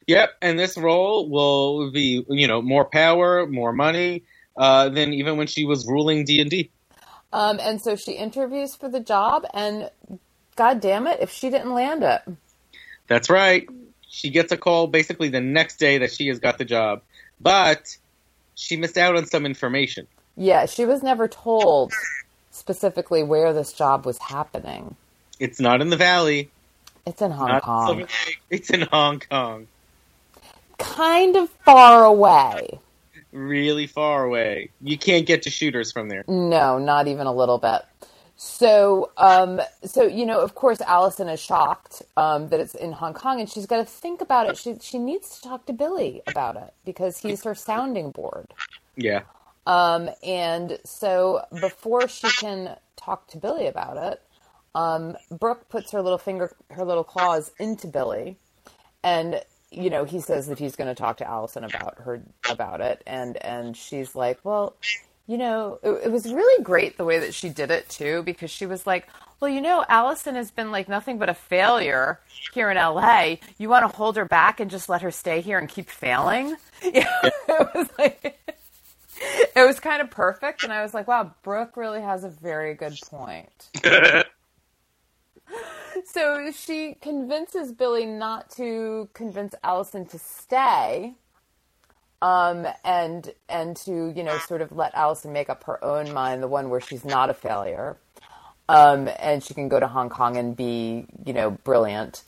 Yep. 0.07 0.31
And 0.41 0.59
this 0.59 0.77
role 0.77 1.29
will 1.29 1.91
be 1.91 2.25
you 2.29 2.47
know 2.47 2.63
more 2.63 2.85
power 2.85 3.47
more 3.47 3.73
money 3.73 4.23
uh, 4.57 4.89
than 4.89 5.13
even 5.13 5.37
when 5.37 5.47
she 5.47 5.65
was 5.65 5.87
ruling 5.87 6.25
D&D 6.25 6.71
um, 7.33 7.59
and 7.63 7.81
so 7.81 7.97
she 7.97 8.13
interviews 8.13 8.77
for 8.77 8.91
the 8.91 9.01
job. 9.01 9.47
And 9.55 9.91
god 10.55 10.81
damn 10.81 11.07
it 11.07 11.21
if 11.21 11.31
she 11.31 11.51
didn't 11.51 11.73
land 11.73 12.05
it. 12.05 12.23
That's 13.09 13.29
right 13.29 13.67
she 14.13 14.29
gets 14.29 14.53
a 14.53 14.59
call 14.59 14.87
basically 14.87 15.31
the 15.31 15.41
next 15.41 15.79
day 15.79 15.97
that 15.99 16.13
she 16.13 16.29
has 16.29 16.39
got 16.39 16.59
the 16.59 16.67
job, 16.67 17.01
but 17.41 17.97
she 18.55 18.77
missed 18.77 18.99
out 18.99 19.17
on 19.17 19.25
some 19.25 19.47
information. 19.47 20.07
Yeah, 20.37 20.67
she 20.67 20.85
was 20.85 21.03
never 21.03 21.27
told 21.27 21.93
specifically 22.51 23.23
where 23.23 23.55
this 23.55 23.73
job 23.73 24.05
was 24.05 24.19
happening. 24.19 24.97
It's 25.41 25.59
not 25.59 25.81
in 25.81 25.89
the 25.89 25.97
valley. 25.97 26.51
It's 27.07 27.23
in 27.23 27.31
Hong 27.31 27.49
not 27.49 27.63
Kong. 27.63 28.07
It's 28.51 28.69
in 28.69 28.83
Hong 28.83 29.21
Kong. 29.21 29.67
Kind 30.77 31.35
of 31.37 31.49
far 31.65 32.05
away. 32.05 32.81
Really 33.33 33.87
far 33.87 34.25
away. 34.25 34.69
You 34.83 34.99
can't 34.99 35.25
get 35.25 35.45
to 35.45 35.51
shooters 35.51 35.91
from 35.91 36.11
there. 36.11 36.23
No, 36.29 36.79
not 36.79 37.09
even 37.09 37.27
a 37.27 37.33
little 37.33 37.57
bit. 37.57 37.81
So, 38.37 39.13
um, 39.17 39.61
so 39.85 40.03
you 40.03 40.27
know, 40.27 40.41
of 40.41 40.55
course, 40.55 40.81
Allison 40.81 41.29
is 41.29 41.41
shocked 41.41 42.03
um, 42.17 42.49
that 42.49 42.61
it's 42.61 42.75
in 42.75 42.93
Hong 42.93 43.15
Kong, 43.15 43.41
and 43.41 43.49
she's 43.49 43.67
got 43.67 43.77
to 43.79 43.85
think 43.85 44.21
about 44.21 44.49
it. 44.49 44.57
She 44.57 44.77
she 44.81 44.99
needs 44.99 45.37
to 45.37 45.49
talk 45.49 45.67
to 45.67 45.73
Billy 45.73 46.23
about 46.27 46.57
it 46.57 46.75
because 46.85 47.19
he's 47.19 47.45
her 47.45 47.55
sounding 47.55 48.11
board. 48.11 48.53
Yeah. 48.97 49.23
Um, 49.67 50.11
and 50.25 50.79
so 50.85 51.45
before 51.61 52.09
she 52.09 52.29
can 52.33 52.77
talk 52.97 53.29
to 53.29 53.39
Billy 53.39 53.69
about 53.69 53.97
it, 53.97 54.23
um, 54.75 55.17
Brooke 55.31 55.69
puts 55.69 55.93
her 55.93 56.03
little 56.03 56.19
finger, 56.19 56.55
her 56.71 56.85
little 56.85 57.05
claws 57.05 57.53
into 57.59 57.87
Billy, 57.87 58.39
and 59.05 59.41
you 59.71 59.89
know, 59.89 60.05
he 60.05 60.21
says 60.21 60.49
that 60.49 60.59
he's 60.59 60.77
going 60.77 60.89
to 60.89 60.95
talk 60.95 61.17
to 61.19 61.29
Allison 61.29 61.65
about 61.65 61.99
her 62.01 62.23
about 62.49 62.81
it, 62.81 63.03
and 63.07 63.37
and 63.45 63.77
she's 63.77 64.15
like, 64.15 64.39
well, 64.45 64.77
you 65.27 65.39
know, 65.39 65.79
it, 65.83 66.07
it 66.07 66.13
was 66.13 66.33
really 66.33 66.63
great 66.65 66.97
the 66.99 67.05
way 67.05 67.19
that 67.21 67.35
she 67.35 67.49
did 67.49 67.71
it 67.71 67.89
too, 67.89 68.23
because 68.25 68.51
she 68.51 68.67
was 68.67 68.87
like, 68.87 69.09
well, 69.41 69.51
you 69.51 69.61
know, 69.61 69.85
Allison 69.89 70.35
has 70.37 70.51
been 70.51 70.71
like 70.71 70.89
nothing 70.89 71.19
but 71.19 71.29
a 71.29 71.35
failure 71.35 72.21
here 72.55 72.71
in 72.71 72.77
LA. 72.77 73.37
You 73.59 73.69
want 73.69 73.91
to 73.91 73.97
hold 73.97 74.17
her 74.17 74.25
back 74.25 74.61
and 74.61 74.71
just 74.71 74.89
let 74.89 75.03
her 75.03 75.11
stay 75.11 75.41
here 75.41 75.59
and 75.59 75.69
keep 75.69 75.89
failing? 75.91 76.57
Yeah, 76.83 77.07
it 77.25 77.69
was 77.75 77.89
like. 77.99 78.39
It 79.57 79.67
was 79.67 79.81
kind 79.81 80.03
of 80.03 80.11
perfect, 80.11 80.63
and 80.65 80.73
I 80.73 80.83
was 80.83 80.95
like, 80.95 81.09
"Wow, 81.09 81.35
Brooke 81.43 81.77
really 81.77 82.01
has 82.03 82.25
a 82.25 82.29
very 82.29 82.75
good 82.75 82.99
point." 83.09 83.71
so 86.07 86.51
she 86.53 86.95
convinces 87.01 87.73
Billy 87.73 88.07
not 88.07 88.51
to 88.53 89.09
convince 89.15 89.55
Allison 89.63 90.07
to 90.07 90.19
stay, 90.19 91.15
um, 92.23 92.67
and 92.85 93.35
and 93.49 93.77
to 93.79 94.13
you 94.17 94.23
know 94.23 94.39
sort 94.39 94.63
of 94.63 94.73
let 94.73 94.95
Allison 94.95 95.33
make 95.33 95.51
up 95.51 95.65
her 95.65 95.85
own 95.85 96.13
mind, 96.15 96.43
the 96.43 96.49
one 96.49 96.71
where 96.71 96.81
she's 96.81 97.05
not 97.05 97.29
a 97.29 97.35
failure, 97.35 97.99
um, 98.69 99.11
and 99.19 99.43
she 99.43 99.53
can 99.55 99.69
go 99.69 99.81
to 99.81 99.89
Hong 99.89 100.09
Kong 100.09 100.37
and 100.39 100.57
be 100.57 101.07
you 101.27 101.35
know 101.35 101.51
brilliant. 101.51 102.23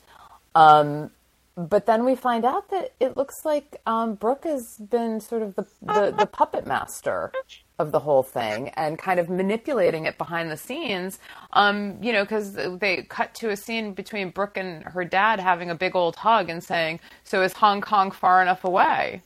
Um, 0.53 1.11
but 1.57 1.85
then 1.85 2.03
we 2.03 2.15
find 2.15 2.43
out 2.43 2.69
that 2.71 2.93
it 2.99 3.15
looks 3.15 3.45
like 3.45 3.81
um, 3.85 4.15
Brooke 4.15 4.43
has 4.43 4.77
been 4.77 5.21
sort 5.21 5.41
of 5.41 5.55
the, 5.55 5.65
the, 5.81 6.13
the 6.17 6.25
puppet 6.25 6.67
master 6.67 7.31
of 7.79 7.93
the 7.93 7.99
whole 7.99 8.23
thing 8.23 8.69
and 8.69 8.99
kind 8.99 9.21
of 9.21 9.29
manipulating 9.29 10.05
it 10.05 10.17
behind 10.17 10.51
the 10.51 10.57
scenes. 10.57 11.19
Um, 11.53 11.97
you 12.01 12.11
know, 12.11 12.25
because 12.25 12.55
they 12.55 13.03
cut 13.09 13.33
to 13.35 13.51
a 13.51 13.57
scene 13.57 13.93
between 13.93 14.31
Brooke 14.31 14.57
and 14.57 14.83
her 14.83 15.05
dad 15.05 15.39
having 15.39 15.69
a 15.69 15.75
big 15.75 15.95
old 15.95 16.17
hug 16.17 16.49
and 16.49 16.61
saying, 16.63 16.99
"So 17.23 17.41
is 17.41 17.53
Hong 17.53 17.79
Kong 17.81 18.11
far 18.11 18.41
enough 18.41 18.65
away?" 18.65 19.21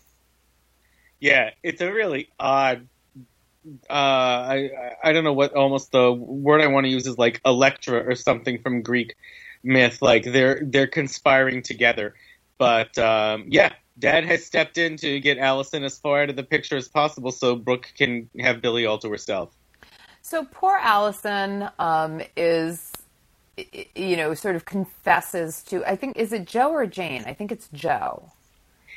Yeah, 1.20 1.52
it's 1.64 1.82
a 1.82 1.92
really 1.92 2.30
odd. 2.40 2.88
Uh, 3.90 3.94
I 3.94 4.70
I 5.04 5.14
don't 5.14 5.24
know 5.24 5.34
what 5.34 5.54
almost 5.54 5.92
the 5.92 6.12
word 6.12 6.62
I 6.62 6.68
want 6.68 6.86
to 6.86 6.90
use 6.90 7.06
is 7.08 7.18
like 7.18 7.42
Electra 7.46 8.00
or 8.00 8.16
something 8.16 8.62
from 8.62 8.82
Greek 8.82 9.16
myth. 9.64 10.02
Like 10.02 10.24
they're 10.24 10.62
they're 10.64 10.88
conspiring 10.88 11.62
together. 11.62 12.16
But 12.58 12.98
um, 12.98 13.46
yeah, 13.48 13.74
Dad 13.98 14.24
has 14.26 14.46
stepped 14.46 14.78
in 14.78 14.98
to 14.98 15.20
get 15.20 15.38
Allison 15.38 15.84
as 15.84 16.00
far 16.00 16.24
out 16.24 16.30
of 16.30 16.36
the 16.36 16.44
picture 16.44 16.78
as 16.78 16.88
possible, 16.88 17.32
so 17.32 17.56
Brooke 17.56 17.92
can 17.98 18.30
have 18.40 18.62
Billy 18.62 18.86
all 18.86 18.98
to 19.00 19.10
herself. 19.10 19.54
So 20.22 20.46
poor 20.46 20.78
Allison 20.82 21.70
um, 21.80 22.22
is, 22.38 22.92
you 23.96 24.16
know, 24.16 24.34
sort 24.34 24.56
of 24.56 24.66
confesses 24.66 25.64
to. 25.64 25.84
I 25.86 25.96
think 25.96 26.18
is 26.18 26.32
it 26.32 26.46
Jo 26.46 26.72
or 26.72 26.86
Jane? 26.86 27.24
I 27.26 27.34
think 27.34 27.52
it's 27.52 27.68
Jo. 27.74 28.32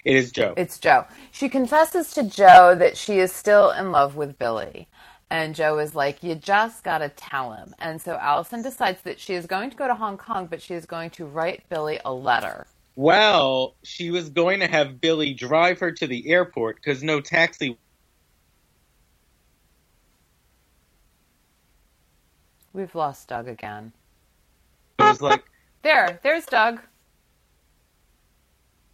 It 0.05 0.17
is 0.17 0.33
Jo. 0.33 0.55
It's 0.57 0.79
Jo. 0.79 1.07
She 1.31 1.49
confesses 1.49 2.13
to 2.15 2.25
Jo 2.25 2.75
that 2.75 2.97
she 2.97 3.19
is 3.19 3.33
still 3.33 3.71
in 3.71 3.93
love 3.93 4.17
with 4.17 4.39
Billy. 4.39 4.89
And 5.31 5.55
Jo 5.55 5.79
is 5.79 5.95
like, 5.95 6.23
You 6.23 6.35
just 6.35 6.85
got 6.85 6.99
to 6.99 7.09
tell 7.09 7.53
him. 7.53 7.75
And 7.79 8.01
so 8.03 8.17
Allison 8.17 8.63
decides 8.63 9.03
that 9.03 9.21
she 9.21 9.35
is 9.35 9.47
going 9.47 9.71
to 9.71 9.77
go 9.77 9.87
to 9.87 9.95
Hong 9.95 10.19
Kong, 10.19 10.47
but 10.47 10.61
she 10.61 10.75
is 10.75 10.87
going 10.87 11.11
to 11.11 11.25
write 11.27 11.69
Billy 11.69 12.01
a 12.05 12.13
letter. 12.13 12.67
Well, 12.97 13.77
she 13.83 14.11
was 14.11 14.29
going 14.29 14.61
to 14.61 14.67
have 14.67 15.01
Billy 15.01 15.33
drive 15.33 15.79
her 15.79 15.93
to 15.93 16.07
the 16.07 16.29
airport 16.29 16.77
because 16.77 17.03
no 17.03 17.21
taxi. 17.21 17.79
We've 22.75 22.95
lost 22.95 23.29
Doug 23.29 23.49
again. 23.49 23.93
It 24.99 25.05
was 25.05 25.23
like, 25.23 25.45
There, 25.83 26.21
there's 26.23 26.47
Doug. 26.47 26.81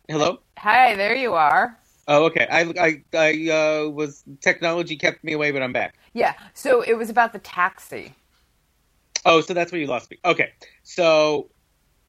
Hello. 0.08 0.40
Hi, 0.56 0.96
there 0.96 1.14
you 1.14 1.34
are. 1.34 1.78
Oh, 2.06 2.24
okay. 2.24 2.46
I 2.50 2.62
I 2.80 3.02
I 3.12 3.50
uh, 3.50 3.88
was 3.90 4.24
technology 4.40 4.96
kept 4.96 5.22
me 5.22 5.34
away, 5.34 5.50
but 5.50 5.62
I'm 5.62 5.74
back. 5.74 5.96
Yeah, 6.14 6.32
so 6.54 6.80
it 6.80 6.94
was 6.94 7.10
about 7.10 7.34
the 7.34 7.38
taxi. 7.40 8.14
Oh, 9.26 9.42
so 9.42 9.52
that's 9.52 9.70
where 9.70 9.80
you 9.82 9.86
lost 9.86 10.10
me. 10.10 10.16
Okay, 10.24 10.50
so 10.82 11.50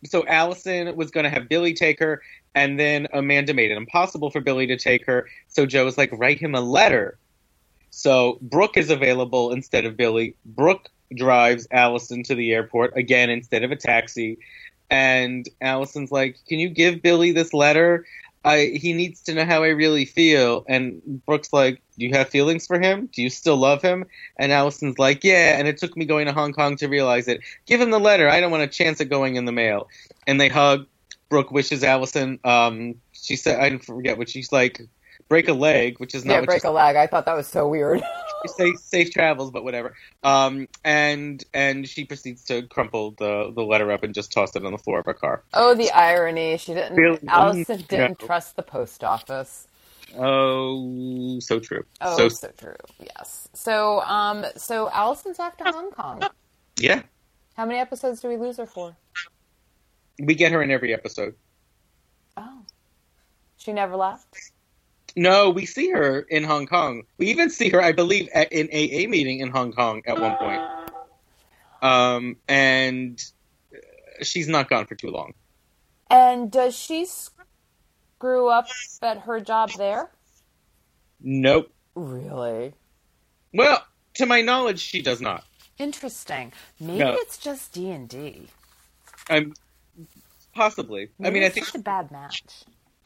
so 0.05 0.25
Allison 0.27 0.95
was 0.95 1.11
going 1.11 1.25
to 1.25 1.29
have 1.29 1.49
Billy 1.49 1.73
take 1.73 1.99
her, 1.99 2.21
and 2.55 2.79
then 2.79 3.07
Amanda 3.11 3.53
made 3.53 3.69
it 3.69 3.75
impossible 3.75 4.31
for 4.31 4.39
Billy 4.39 4.65
to 4.67 4.77
take 4.77 5.05
her. 5.05 5.27
So 5.49 5.65
Jo 5.65 5.83
was 5.83 5.97
like, 5.97 6.09
write 6.13 6.39
him 6.39 6.55
a 6.55 6.61
letter. 6.61 7.19
So 7.89 8.37
Brooke 8.41 8.77
is 8.77 8.89
available 8.89 9.51
instead 9.51 9.83
of 9.83 9.97
Billy. 9.97 10.35
Brooke 10.45 10.87
drives 11.17 11.67
Allison 11.71 12.23
to 12.23 12.35
the 12.35 12.53
airport 12.53 12.95
again 12.95 13.29
instead 13.29 13.65
of 13.65 13.71
a 13.71 13.75
taxi. 13.75 14.37
And 14.89 15.47
Allison's 15.61 16.11
like, 16.11 16.37
Can 16.47 16.59
you 16.59 16.69
give 16.69 17.01
Billy 17.01 17.31
this 17.31 17.53
letter? 17.53 18.05
I 18.45 18.71
he 18.75 18.93
needs 18.93 19.21
to 19.23 19.33
know 19.33 19.45
how 19.45 19.63
I 19.63 19.69
really 19.69 20.05
feel. 20.05 20.65
And 20.67 21.01
Brooke's 21.25 21.53
like, 21.53 21.81
Do 21.97 22.05
you 22.05 22.13
have 22.13 22.29
feelings 22.29 22.65
for 22.65 22.79
him? 22.79 23.09
Do 23.13 23.21
you 23.21 23.29
still 23.29 23.57
love 23.57 23.81
him? 23.81 24.05
And 24.37 24.51
Allison's 24.51 24.97
like, 24.97 25.23
Yeah, 25.23 25.57
and 25.57 25.67
it 25.67 25.77
took 25.77 25.95
me 25.95 26.05
going 26.05 26.25
to 26.25 26.33
Hong 26.33 26.53
Kong 26.53 26.75
to 26.77 26.87
realize 26.87 27.27
it. 27.27 27.41
Give 27.65 27.81
him 27.81 27.91
the 27.91 27.99
letter. 27.99 28.29
I 28.29 28.39
don't 28.39 28.51
want 28.51 28.63
a 28.63 28.67
chance 28.67 28.99
of 28.99 29.09
going 29.09 29.35
in 29.35 29.45
the 29.45 29.51
mail. 29.51 29.87
And 30.27 30.39
they 30.39 30.49
hug. 30.49 30.87
Brooke 31.29 31.51
wishes 31.51 31.83
Allison 31.83 32.39
um 32.43 32.95
she 33.11 33.35
said 33.35 33.59
I 33.59 33.77
forget 33.77 34.17
what 34.17 34.29
she's 34.29 34.51
like 34.51 34.81
break 35.27 35.47
a 35.47 35.53
leg, 35.53 35.99
which 35.99 36.15
is 36.15 36.25
not 36.25 36.33
Yeah, 36.33 36.45
break 36.45 36.63
a 36.63 36.71
leg. 36.71 36.95
I 36.95 37.05
thought 37.05 37.25
that 37.25 37.35
was 37.35 37.47
so 37.47 37.67
weird. 37.67 38.01
safe, 38.47 38.77
safe 38.79 39.11
travels, 39.11 39.51
but 39.51 39.63
whatever. 39.63 39.95
Um, 40.23 40.67
and 40.83 41.43
and 41.53 41.87
she 41.87 42.05
proceeds 42.05 42.43
to 42.45 42.63
crumple 42.67 43.11
the 43.17 43.51
the 43.53 43.63
letter 43.63 43.91
up 43.91 44.03
and 44.03 44.13
just 44.13 44.31
toss 44.31 44.55
it 44.55 44.65
on 44.65 44.71
the 44.71 44.77
floor 44.77 44.99
of 44.99 45.05
her 45.05 45.13
car. 45.13 45.43
oh, 45.53 45.75
the 45.75 45.91
irony. 45.91 46.57
She 46.57 46.73
didn't. 46.73 46.95
Really? 46.95 47.19
Allison 47.27 47.83
didn't 47.87 48.21
No. 48.21 48.27
trust 48.27 48.55
the 48.55 48.63
post 48.63 49.03
office. 49.03 49.67
Oh, 50.17 51.39
so 51.39 51.59
true. 51.59 51.83
Oh, 52.01 52.17
so 52.17 52.29
so, 52.29 52.49
true. 52.57 52.75
Yes. 52.99 53.47
So, 53.53 54.01
um, 54.01 54.43
so 54.55 54.89
Allison's 54.91 55.37
off 55.39 55.55
to 55.57 55.65
Hong 55.65 55.91
Kong. 55.91 56.23
yeah, 56.79 57.03
How 57.55 57.65
many 57.65 57.79
episodes 57.79 58.19
do 58.21 58.27
we 58.27 58.37
lose 58.37 58.57
her 58.57 58.65
for? 58.65 58.95
we 60.21 60.33
get 60.35 60.51
her 60.51 60.63
in 60.63 60.71
every 60.71 60.93
episode. 60.93 61.35
Oh, 62.35 62.63
she 63.57 63.71
never 63.71 63.95
left. 63.95 64.51
No, 65.19 65.49
we 65.49 65.65
see 65.65 65.89
her 65.89 66.21
in 66.21 66.45
Hong 66.45 66.65
Kong. 66.65 67.03
We 67.17 67.27
even 67.31 67.49
see 67.49 67.67
her, 67.71 67.81
I 67.83 67.91
believe, 67.91 68.29
at 68.33 68.53
an 68.53 68.67
AA 68.71 69.09
meeting 69.09 69.41
in 69.41 69.49
Hong 69.49 69.73
Kong 69.73 70.01
at 70.07 70.17
one 70.17 70.37
point. 70.37 70.61
Um, 71.81 72.37
and 72.47 73.21
she's 74.21 74.47
not 74.47 74.69
gone 74.69 74.85
for 74.85 74.95
too 74.95 75.09
long. 75.09 75.33
And 76.09 76.49
does 76.49 76.73
she 76.73 77.05
screw 77.05 78.47
up 78.47 78.67
at 79.01 79.17
her 79.23 79.41
job 79.41 79.71
there? 79.77 80.09
Nope. 81.19 81.69
Really? 81.95 82.73
Well, 83.53 83.85
to 84.13 84.25
my 84.25 84.39
knowledge, 84.39 84.79
she 84.79 85.01
does 85.01 85.19
not. 85.19 85.43
Interesting. 85.77 86.53
Maybe 86.79 86.99
No. 86.99 87.15
it's 87.15 87.37
just 87.37 87.73
D 87.73 87.91
and 87.91 88.07
D. 88.07 88.47
I'm 89.29 89.53
possibly. 90.55 91.09
I 91.21 91.29
mean, 91.29 91.43
I 91.43 91.49
think 91.49 91.65
just 91.65 91.75
a 91.75 91.79
bad 91.79 92.09
match. 92.09 92.41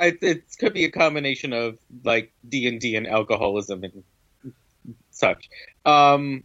I, 0.03 0.17
it 0.22 0.43
could 0.60 0.74
be 0.74 0.83
a 0.83 0.91
combination 0.91 1.53
of 1.53 1.77
like 2.03 2.33
D 2.48 2.67
and 2.67 2.79
D 2.79 2.95
and 2.95 3.07
alcoholism 3.07 3.83
and 3.83 4.03
such. 5.12 5.50
Um, 5.86 6.43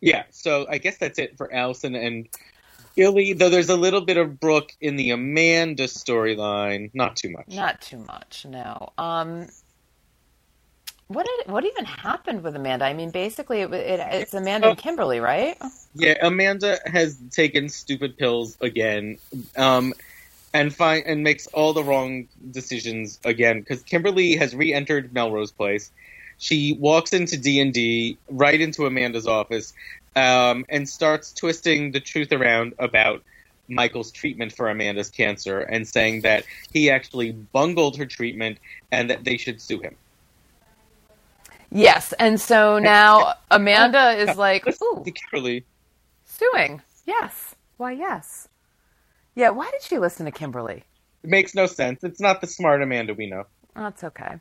yeah, 0.00 0.24
so 0.30 0.66
I 0.68 0.78
guess 0.78 0.98
that's 0.98 1.18
it 1.18 1.36
for 1.36 1.52
Allison 1.52 1.94
and 1.94 2.28
Billy. 2.96 3.32
Though 3.32 3.48
there's 3.48 3.68
a 3.68 3.76
little 3.76 4.00
bit 4.00 4.16
of 4.16 4.40
Brooke 4.40 4.72
in 4.80 4.96
the 4.96 5.10
Amanda 5.10 5.84
storyline, 5.84 6.90
not 6.94 7.16
too 7.16 7.30
much. 7.30 7.48
Not 7.48 7.80
too 7.80 7.98
much, 7.98 8.44
no. 8.48 8.92
Um, 8.98 9.46
what 11.06 11.26
did 11.26 11.52
what 11.52 11.64
even 11.64 11.84
happened 11.84 12.42
with 12.42 12.56
Amanda? 12.56 12.86
I 12.86 12.92
mean, 12.92 13.10
basically, 13.10 13.60
it, 13.60 13.72
it, 13.72 14.00
it's 14.12 14.34
Amanda 14.34 14.70
and 14.70 14.78
Kimberly, 14.78 15.20
right? 15.20 15.56
Yeah, 15.94 16.14
Amanda 16.22 16.78
has 16.86 17.18
taken 17.30 17.68
stupid 17.68 18.16
pills 18.16 18.56
again, 18.60 19.18
um, 19.56 19.92
and 20.52 20.74
find 20.74 21.04
and 21.06 21.22
makes 21.22 21.46
all 21.48 21.72
the 21.72 21.84
wrong 21.84 22.26
decisions 22.50 23.18
again 23.24 23.60
because 23.60 23.82
Kimberly 23.82 24.36
has 24.36 24.54
re-entered 24.54 25.12
Melrose 25.12 25.52
Place. 25.52 25.92
She 26.38 26.76
walks 26.80 27.12
into 27.12 27.36
D 27.36 27.60
and 27.60 27.72
D 27.72 28.18
right 28.30 28.60
into 28.60 28.86
Amanda's 28.86 29.26
office, 29.26 29.74
um, 30.16 30.64
and 30.68 30.88
starts 30.88 31.32
twisting 31.32 31.92
the 31.92 32.00
truth 32.00 32.32
around 32.32 32.74
about 32.78 33.22
Michael's 33.68 34.10
treatment 34.10 34.52
for 34.52 34.68
Amanda's 34.68 35.10
cancer 35.10 35.60
and 35.60 35.86
saying 35.86 36.22
that 36.22 36.44
he 36.72 36.90
actually 36.90 37.32
bungled 37.32 37.96
her 37.96 38.06
treatment 38.06 38.58
and 38.90 39.10
that 39.10 39.24
they 39.24 39.36
should 39.36 39.60
sue 39.60 39.80
him. 39.80 39.96
Yes, 41.70 42.12
and 42.14 42.40
so 42.40 42.78
now 42.82 43.34
Amanda 43.50 44.12
is 44.12 44.36
like, 44.36 44.66
ooh, 44.82 45.04
Kimberly, 45.04 45.64
suing. 46.24 46.82
Yes. 47.06 47.54
Why, 47.76 47.92
yes. 47.92 48.48
Yeah, 49.34 49.50
why 49.50 49.70
did 49.70 49.82
she 49.82 49.98
listen 49.98 50.26
to 50.26 50.32
Kimberly? 50.32 50.84
it 51.22 51.30
makes 51.30 51.54
no 51.54 51.66
sense. 51.66 52.02
It's 52.02 52.20
not 52.20 52.40
the 52.40 52.46
smart 52.46 52.82
Amanda 52.82 53.14
we 53.14 53.26
know. 53.26 53.44
That's 53.74 54.04
okay. 54.04 54.36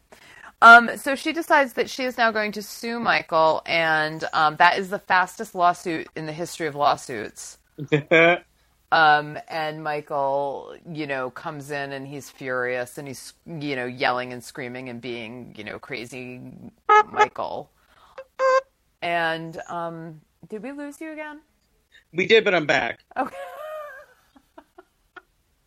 Um, 0.61 0.97
so 0.97 1.15
she 1.15 1.31
decides 1.31 1.73
that 1.73 1.89
she 1.89 2.03
is 2.03 2.17
now 2.17 2.31
going 2.31 2.51
to 2.53 2.61
sue 2.61 2.99
Michael, 2.99 3.61
and 3.65 4.23
um, 4.33 4.57
that 4.57 4.77
is 4.77 4.89
the 4.89 4.99
fastest 4.99 5.55
lawsuit 5.55 6.07
in 6.15 6.25
the 6.25 6.33
history 6.33 6.67
of 6.67 6.75
lawsuits. 6.75 7.57
Um, 8.91 9.37
and 9.47 9.83
Michael, 9.83 10.75
you 10.91 11.05
know, 11.05 11.29
comes 11.29 11.69
in 11.69 11.91
and 11.91 12.07
he's 12.07 12.31
furious 12.31 12.97
and 12.97 13.07
he's, 13.07 13.33
you 13.45 13.75
know, 13.75 13.85
yelling 13.85 14.33
and 14.33 14.43
screaming 14.43 14.89
and 14.89 14.99
being, 14.99 15.53
you 15.55 15.63
know, 15.63 15.77
crazy 15.77 16.41
Michael. 17.11 17.69
And 19.03 19.61
um, 19.69 20.21
did 20.47 20.63
we 20.63 20.71
lose 20.71 20.99
you 20.99 21.11
again? 21.11 21.41
We 22.13 22.25
did, 22.25 22.43
but 22.43 22.55
I'm 22.55 22.65
back. 22.65 23.03
Okay. 23.15 23.35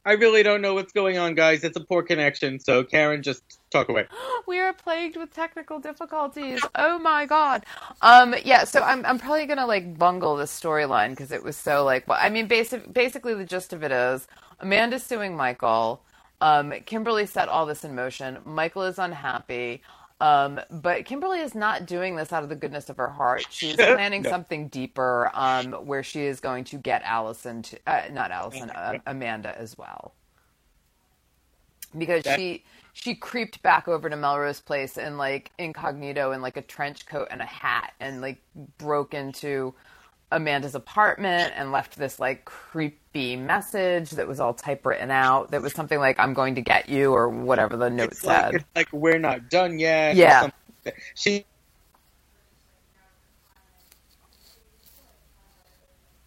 I 0.04 0.12
really 0.12 0.42
don't 0.42 0.60
know 0.60 0.74
what's 0.74 0.92
going 0.92 1.18
on, 1.18 1.34
guys. 1.34 1.62
It's 1.62 1.76
a 1.76 1.84
poor 1.84 2.02
connection, 2.02 2.58
so 2.58 2.82
Karen, 2.82 3.22
just 3.22 3.42
talk 3.70 3.88
away. 3.88 4.06
we 4.48 4.58
are 4.58 4.72
plagued 4.72 5.16
with 5.16 5.32
technical 5.32 5.78
difficulties. 5.78 6.60
Oh 6.74 6.98
my 6.98 7.24
god. 7.24 7.64
Um, 8.00 8.34
yeah, 8.44 8.64
so 8.64 8.82
I'm 8.82 9.06
I'm 9.06 9.18
probably 9.18 9.46
gonna 9.46 9.66
like 9.66 9.96
bungle 9.96 10.36
this 10.36 10.58
storyline 10.58 11.10
because 11.10 11.30
it 11.30 11.44
was 11.44 11.56
so 11.56 11.84
like. 11.84 12.08
Well, 12.08 12.18
I 12.20 12.30
mean, 12.30 12.48
basic 12.48 12.92
basically 12.92 13.34
the 13.34 13.44
gist 13.44 13.72
of 13.72 13.84
it 13.84 13.92
is 13.92 14.26
Amanda's 14.60 15.04
suing 15.04 15.36
Michael. 15.36 16.02
Um, 16.40 16.72
Kimberly 16.86 17.26
set 17.26 17.48
all 17.48 17.66
this 17.66 17.84
in 17.84 17.94
motion. 17.94 18.38
Michael 18.44 18.82
is 18.82 18.98
unhappy. 18.98 19.82
Um, 20.22 20.60
but 20.70 21.04
Kimberly 21.04 21.40
is 21.40 21.52
not 21.54 21.84
doing 21.84 22.14
this 22.14 22.32
out 22.32 22.44
of 22.44 22.48
the 22.48 22.54
goodness 22.54 22.88
of 22.88 22.96
her 22.96 23.08
heart. 23.08 23.44
She's 23.50 23.74
planning 23.76 24.22
No. 24.22 24.30
something 24.30 24.68
deeper, 24.68 25.30
um, 25.34 25.72
where 25.72 26.04
she 26.04 26.22
is 26.22 26.38
going 26.38 26.62
to 26.64 26.76
get 26.78 27.02
Allison 27.04 27.60
to, 27.62 27.78
uh, 27.88 28.02
not 28.12 28.30
Allison, 28.30 28.70
uh, 28.70 28.98
Amanda 29.06 29.58
as 29.58 29.76
well. 29.76 30.14
Because 31.98 32.22
That- 32.22 32.38
she, 32.38 32.64
she 32.92 33.16
creeped 33.16 33.62
back 33.62 33.88
over 33.88 34.08
to 34.08 34.16
Melrose 34.16 34.60
Place 34.60 34.96
in 34.96 35.18
like 35.18 35.50
incognito 35.58 36.30
in 36.32 36.40
like 36.40 36.56
a 36.56 36.62
trench 36.62 37.04
coat 37.04 37.26
and 37.32 37.42
a 37.42 37.46
hat 37.46 37.92
and 37.98 38.20
like 38.20 38.40
broke 38.78 39.14
into 39.14 39.74
Amanda's 40.32 40.74
apartment 40.74 41.52
and 41.56 41.70
left 41.72 41.96
this 41.96 42.18
like 42.18 42.44
creepy 42.44 43.36
message 43.36 44.10
that 44.12 44.26
was 44.26 44.40
all 44.40 44.54
typewritten 44.54 45.10
out. 45.10 45.50
That 45.50 45.62
was 45.62 45.72
something 45.72 45.98
like 45.98 46.18
"I'm 46.18 46.34
going 46.34 46.54
to 46.56 46.60
get 46.62 46.88
you" 46.88 47.12
or 47.12 47.28
whatever 47.28 47.76
the 47.76 47.90
note 47.90 48.12
It's 48.12 48.20
said. 48.22 48.28
like, 48.46 48.54
it's 48.54 48.64
like 48.74 48.92
we're 48.92 49.18
not 49.18 49.50
done 49.50 49.78
yet. 49.78 50.16
Yeah. 50.16 50.40
something 50.42 50.54
like 50.84 50.94
that. 50.96 51.02
She 51.14 51.44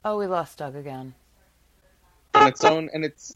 Oh, 0.03 0.17
we 0.19 0.27
lost 0.27 0.59
Doug 0.59 0.75
again. 0.75 1.13
on 2.35 2.47
its 2.47 2.63
own, 2.63 2.89
and 2.93 3.03
it's 3.03 3.33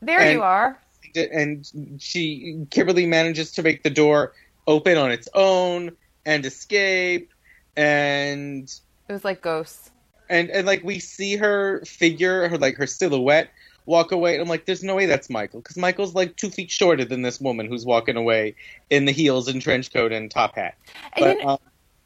There 0.00 0.18
And- 0.20 0.32
you 0.32 0.42
are. 0.42 0.78
and 1.14 1.70
she 1.98 2.66
Kimberly 2.70 3.06
manages 3.06 3.52
to 3.52 3.62
make 3.62 3.82
the 3.84 3.90
door 3.90 4.32
open 4.66 4.96
on 4.98 5.10
its 5.12 5.28
own 5.34 5.96
and 6.26 6.44
escape, 6.44 7.32
and 7.76 8.68
It 9.08 9.12
was 9.12 9.24
like 9.24 9.42
ghosts. 9.42 9.90
and 10.28 10.50
and 10.50 10.66
like 10.66 10.82
we 10.82 10.98
see 10.98 11.36
her 11.36 11.84
figure, 11.84 12.48
her 12.48 12.58
like 12.58 12.76
her 12.76 12.86
silhouette 12.86 13.50
walk 13.86 14.12
away. 14.12 14.32
And 14.34 14.42
I'm 14.42 14.48
like, 14.48 14.64
there's 14.66 14.82
no 14.82 14.94
way 14.94 15.06
that's 15.06 15.28
Michael 15.28 15.60
because 15.60 15.76
Michael's 15.76 16.14
like 16.14 16.36
two 16.36 16.50
feet 16.50 16.70
shorter 16.70 17.04
than 17.04 17.22
this 17.22 17.40
woman 17.40 17.66
who's 17.66 17.84
walking 17.84 18.16
away 18.16 18.56
in 18.90 19.04
the 19.04 19.12
heels 19.12 19.48
and 19.48 19.60
trench 19.60 19.92
coat 19.92 20.12
and 20.12 20.30
top 20.30 20.56
hat. 20.56 20.74
And 21.14 21.24
But 21.24 21.38
know, 21.44 21.48
um, 21.50 21.58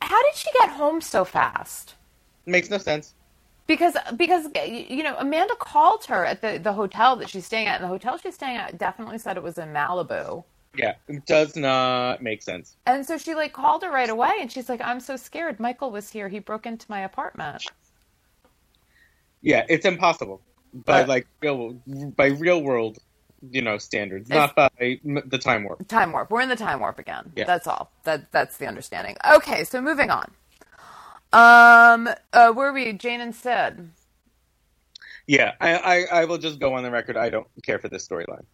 how 0.02 0.22
did 0.24 0.34
she 0.34 0.50
get 0.60 0.70
home 0.70 1.00
so 1.00 1.24
fast? 1.24 1.94
makes 2.46 2.70
no 2.70 2.78
sense. 2.78 3.14
Because 3.66 3.96
because 4.16 4.46
you 4.66 5.02
know 5.02 5.14
Amanda 5.18 5.54
called 5.56 6.06
her 6.06 6.24
at 6.24 6.40
the 6.40 6.58
the 6.58 6.72
hotel 6.72 7.16
that 7.16 7.28
she's 7.28 7.44
staying 7.46 7.68
at, 7.68 7.76
and 7.76 7.84
the 7.84 7.88
hotel 7.88 8.16
she's 8.16 8.34
staying 8.34 8.56
at 8.56 8.78
definitely 8.78 9.18
said 9.18 9.36
it 9.36 9.42
was 9.42 9.58
in 9.58 9.68
Malibu. 9.68 10.44
Yeah, 10.76 10.94
it 11.08 11.26
does 11.26 11.56
not 11.56 12.22
make 12.22 12.42
sense. 12.42 12.76
And 12.86 13.04
so 13.04 13.18
she 13.18 13.34
like 13.34 13.52
called 13.52 13.82
her 13.82 13.90
right 13.90 14.10
away, 14.10 14.32
and 14.40 14.50
she's 14.52 14.68
like, 14.68 14.80
"I'm 14.82 15.00
so 15.00 15.16
scared. 15.16 15.58
Michael 15.58 15.90
was 15.90 16.10
here. 16.10 16.28
He 16.28 16.38
broke 16.38 16.66
into 16.66 16.86
my 16.88 17.00
apartment." 17.00 17.64
Yeah, 19.40 19.64
it's 19.68 19.86
impossible 19.86 20.40
by 20.72 21.02
But- 21.02 21.08
like 21.08 21.26
real 21.40 21.74
by 22.16 22.26
real 22.26 22.62
world, 22.62 22.98
you 23.50 23.62
know, 23.62 23.78
standards, 23.78 24.28
not 24.28 24.54
by 24.54 24.68
the 25.04 25.38
time 25.42 25.64
warp. 25.64 25.86
Time 25.88 26.12
warp. 26.12 26.30
We're 26.30 26.42
in 26.42 26.48
the 26.48 26.56
time 26.56 26.80
warp 26.80 26.98
again. 26.98 27.32
Yeah. 27.36 27.44
That's 27.44 27.66
all. 27.66 27.90
That 28.04 28.30
that's 28.32 28.56
the 28.58 28.66
understanding. 28.66 29.16
Okay, 29.34 29.64
so 29.64 29.80
moving 29.80 30.10
on. 30.10 30.32
Um, 31.32 32.08
uh, 32.32 32.52
where 32.52 32.68
were 32.68 32.72
we? 32.72 32.92
Jane 32.94 33.20
and 33.20 33.34
Sid. 33.34 33.90
Yeah, 35.26 35.52
I, 35.60 35.74
I 35.76 36.20
I 36.20 36.24
will 36.24 36.38
just 36.38 36.58
go 36.58 36.74
on 36.74 36.82
the 36.82 36.90
record. 36.90 37.16
I 37.16 37.28
don't 37.30 37.46
care 37.62 37.78
for 37.78 37.88
this 37.88 38.06
storyline. 38.08 38.44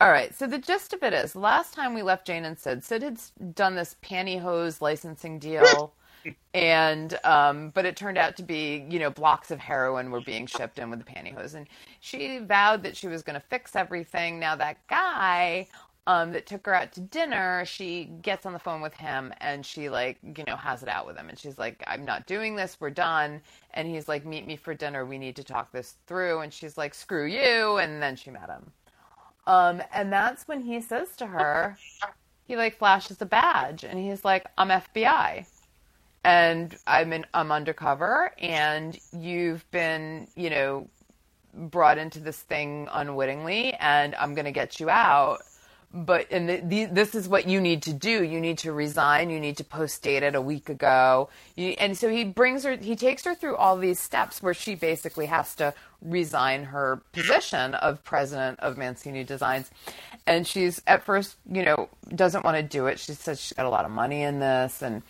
All 0.00 0.10
right. 0.10 0.34
So 0.34 0.46
the 0.46 0.58
gist 0.58 0.92
of 0.92 1.02
it 1.02 1.12
is, 1.14 1.36
last 1.36 1.74
time 1.74 1.94
we 1.94 2.02
left 2.02 2.26
Jane 2.26 2.44
and 2.44 2.58
Sid, 2.58 2.84
Sid 2.84 3.02
had 3.02 3.20
done 3.54 3.74
this 3.76 3.96
pantyhose 4.02 4.80
licensing 4.82 5.38
deal, 5.38 5.94
and 6.54 7.18
um, 7.24 7.70
but 7.70 7.86
it 7.86 7.96
turned 7.96 8.18
out 8.18 8.36
to 8.36 8.42
be, 8.42 8.86
you 8.90 8.98
know, 8.98 9.10
blocks 9.10 9.50
of 9.50 9.60
heroin 9.60 10.10
were 10.10 10.20
being 10.20 10.46
shipped 10.46 10.78
in 10.78 10.90
with 10.90 10.98
the 10.98 11.04
pantyhose, 11.04 11.54
and 11.54 11.68
she 12.00 12.38
vowed 12.38 12.82
that 12.82 12.96
she 12.96 13.08
was 13.08 13.22
going 13.22 13.40
to 13.40 13.46
fix 13.48 13.76
everything. 13.76 14.38
Now 14.38 14.56
that 14.56 14.86
guy. 14.88 15.68
Um, 16.06 16.32
that 16.32 16.44
took 16.46 16.66
her 16.66 16.74
out 16.74 16.92
to 16.92 17.00
dinner, 17.00 17.64
she 17.64 18.04
gets 18.20 18.44
on 18.44 18.52
the 18.52 18.58
phone 18.58 18.82
with 18.82 18.92
him 18.92 19.32
and 19.40 19.64
she 19.64 19.88
like, 19.88 20.18
you 20.22 20.44
know, 20.46 20.54
has 20.56 20.82
it 20.82 20.88
out 20.90 21.06
with 21.06 21.16
him. 21.16 21.30
And 21.30 21.38
she's 21.38 21.58
like, 21.58 21.82
I'm 21.86 22.04
not 22.04 22.26
doing 22.26 22.56
this. 22.56 22.76
We're 22.78 22.90
done. 22.90 23.40
And 23.72 23.88
he's 23.88 24.06
like, 24.06 24.26
meet 24.26 24.46
me 24.46 24.56
for 24.56 24.74
dinner. 24.74 25.06
We 25.06 25.16
need 25.16 25.34
to 25.36 25.44
talk 25.44 25.72
this 25.72 25.96
through. 26.06 26.40
And 26.40 26.52
she's 26.52 26.76
like, 26.76 26.92
screw 26.94 27.24
you. 27.24 27.78
And 27.78 28.02
then 28.02 28.16
she 28.16 28.30
met 28.30 28.50
him. 28.50 28.70
Um, 29.46 29.82
and 29.92 30.12
that's 30.12 30.48
when 30.48 30.62
he 30.62 30.80
says 30.80 31.16
to 31.16 31.26
her, 31.26 31.76
he 32.46 32.56
like 32.56 32.78
flashes 32.78 33.20
a 33.20 33.26
badge 33.26 33.84
and 33.84 33.98
he's 33.98 34.24
like, 34.24 34.46
I'm 34.56 34.68
FBI. 34.68 35.46
And 36.24 36.74
I'm 36.86 37.12
in, 37.12 37.26
I'm 37.34 37.52
undercover 37.52 38.32
and 38.38 38.98
you've 39.12 39.70
been, 39.70 40.28
you 40.36 40.48
know, 40.48 40.88
brought 41.54 41.98
into 41.98 42.18
this 42.20 42.40
thing 42.40 42.88
unwittingly 42.92 43.74
and 43.74 44.14
I'm 44.14 44.34
going 44.34 44.46
to 44.46 44.52
get 44.52 44.80
you 44.80 44.88
out. 44.88 45.40
But 45.96 46.26
and 46.32 46.48
the, 46.48 46.56
the, 46.56 46.84
this 46.86 47.14
is 47.14 47.28
what 47.28 47.46
you 47.48 47.60
need 47.60 47.82
to 47.84 47.92
do. 47.92 48.24
You 48.24 48.40
need 48.40 48.58
to 48.58 48.72
resign. 48.72 49.30
You 49.30 49.38
need 49.38 49.56
to 49.58 49.64
post 49.64 50.02
date 50.02 50.24
it 50.24 50.34
a 50.34 50.40
week 50.40 50.68
ago. 50.68 51.30
You, 51.54 51.68
and 51.78 51.96
so 51.96 52.08
he 52.08 52.24
brings 52.24 52.64
her. 52.64 52.76
He 52.76 52.96
takes 52.96 53.24
her 53.24 53.34
through 53.36 53.54
all 53.56 53.76
these 53.76 54.00
steps 54.00 54.42
where 54.42 54.54
she 54.54 54.74
basically 54.74 55.26
has 55.26 55.54
to 55.54 55.72
resign 56.02 56.64
her 56.64 57.00
position 57.12 57.74
of 57.76 58.02
president 58.02 58.58
of 58.58 58.76
Mancini 58.76 59.22
Designs. 59.22 59.70
And 60.26 60.46
she's 60.46 60.82
at 60.88 61.04
first, 61.04 61.36
you 61.48 61.62
know, 61.62 61.88
doesn't 62.12 62.44
want 62.44 62.56
to 62.56 62.62
do 62.64 62.86
it. 62.86 62.98
She 62.98 63.12
says 63.12 63.40
she's 63.40 63.52
got 63.52 63.66
a 63.66 63.70
lot 63.70 63.84
of 63.84 63.92
money 63.92 64.22
in 64.22 64.40
this, 64.40 64.82
and 64.82 65.02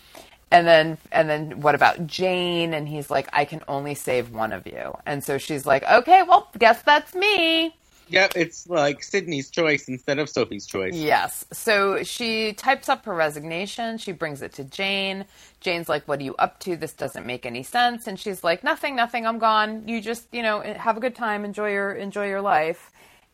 and 0.50 0.66
then 0.66 0.98
and 1.12 1.30
then 1.30 1.60
what 1.62 1.74
about 1.74 2.06
Jane? 2.06 2.74
And 2.74 2.86
he's 2.86 3.08
like, 3.10 3.28
I 3.32 3.46
can 3.46 3.62
only 3.68 3.94
save 3.94 4.32
one 4.32 4.52
of 4.52 4.66
you. 4.66 4.96
And 5.06 5.24
so 5.24 5.38
she's 5.38 5.64
like, 5.64 5.82
okay, 5.90 6.22
well, 6.28 6.50
guess 6.58 6.82
that's 6.82 7.14
me. 7.14 7.74
Yep, 8.08 8.32
it's 8.36 8.68
like 8.68 9.02
Sydney's 9.02 9.50
choice 9.50 9.88
instead 9.88 10.18
of 10.18 10.28
Sophie's 10.28 10.66
choice. 10.66 10.94
Yes. 10.94 11.44
So 11.52 12.02
she 12.02 12.52
types 12.52 12.88
up 12.88 13.04
her 13.06 13.14
resignation. 13.14 13.98
She 13.98 14.12
brings 14.12 14.42
it 14.42 14.52
to 14.54 14.64
Jane. 14.64 15.24
Jane's 15.60 15.88
like, 15.88 16.06
What 16.06 16.20
are 16.20 16.24
you 16.24 16.34
up 16.36 16.60
to? 16.60 16.76
This 16.76 16.92
doesn't 16.92 17.26
make 17.26 17.46
any 17.46 17.62
sense. 17.62 18.06
And 18.06 18.18
she's 18.18 18.44
like, 18.44 18.62
Nothing, 18.62 18.94
nothing. 18.96 19.26
I'm 19.26 19.38
gone. 19.38 19.88
You 19.88 20.00
just, 20.00 20.26
you 20.32 20.42
know, 20.42 20.60
have 20.60 20.96
a 20.96 21.00
good 21.00 21.14
time. 21.14 21.44
Enjoy 21.44 21.70
your 21.72 21.92
enjoy 21.92 22.28
your 22.28 22.42
life. 22.42 22.90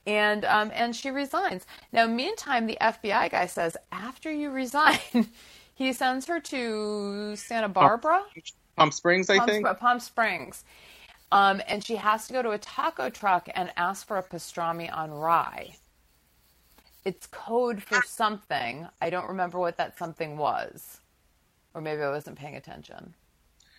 And 0.07 0.45
um, 0.45 0.71
and 0.75 0.95
she 0.95 1.11
resigns. 1.11 1.67
Now, 1.93 2.07
meantime, 2.07 2.67
the 2.67 2.79
FBI 2.81 3.31
guy 3.31 3.47
says, 3.47 3.77
after 3.93 4.33
you 4.33 4.51
resign, 4.51 4.99
he 5.75 5.93
sends 5.93 6.27
her 6.27 6.41
to 6.41 7.37
Santa 7.37 7.69
Barbara. 7.69 8.25
Palm 8.77 8.93
Springs, 8.93 9.29
I 9.29 9.39
Palm, 9.39 9.49
think. 9.49 9.67
Palm 9.79 10.01
Springs. 10.01 10.65
Um, 11.33 11.63
and 11.69 11.85
she 11.85 11.97
has 11.97 12.27
to 12.27 12.33
go 12.33 12.43
to 12.43 12.51
a 12.51 12.59
taco 12.59 13.09
truck 13.09 13.49
and 13.55 13.73
ask 13.77 14.07
for 14.07 14.19
a 14.19 14.23
pastrami 14.23 14.95
on 14.95 15.13
rye. 15.13 15.77
It's 17.05 17.27
code 17.29 17.83
for 17.83 18.03
something. 18.03 18.89
I 19.01 19.11
don't 19.11 19.29
remember 19.29 19.59
what 19.59 19.77
that 19.79 19.97
something 19.97 20.37
was. 20.37 21.01
Or 21.73 21.81
maybe 21.81 22.03
I 22.03 22.11
wasn't 22.11 22.39
paying 22.39 22.57
attention. 22.57 23.15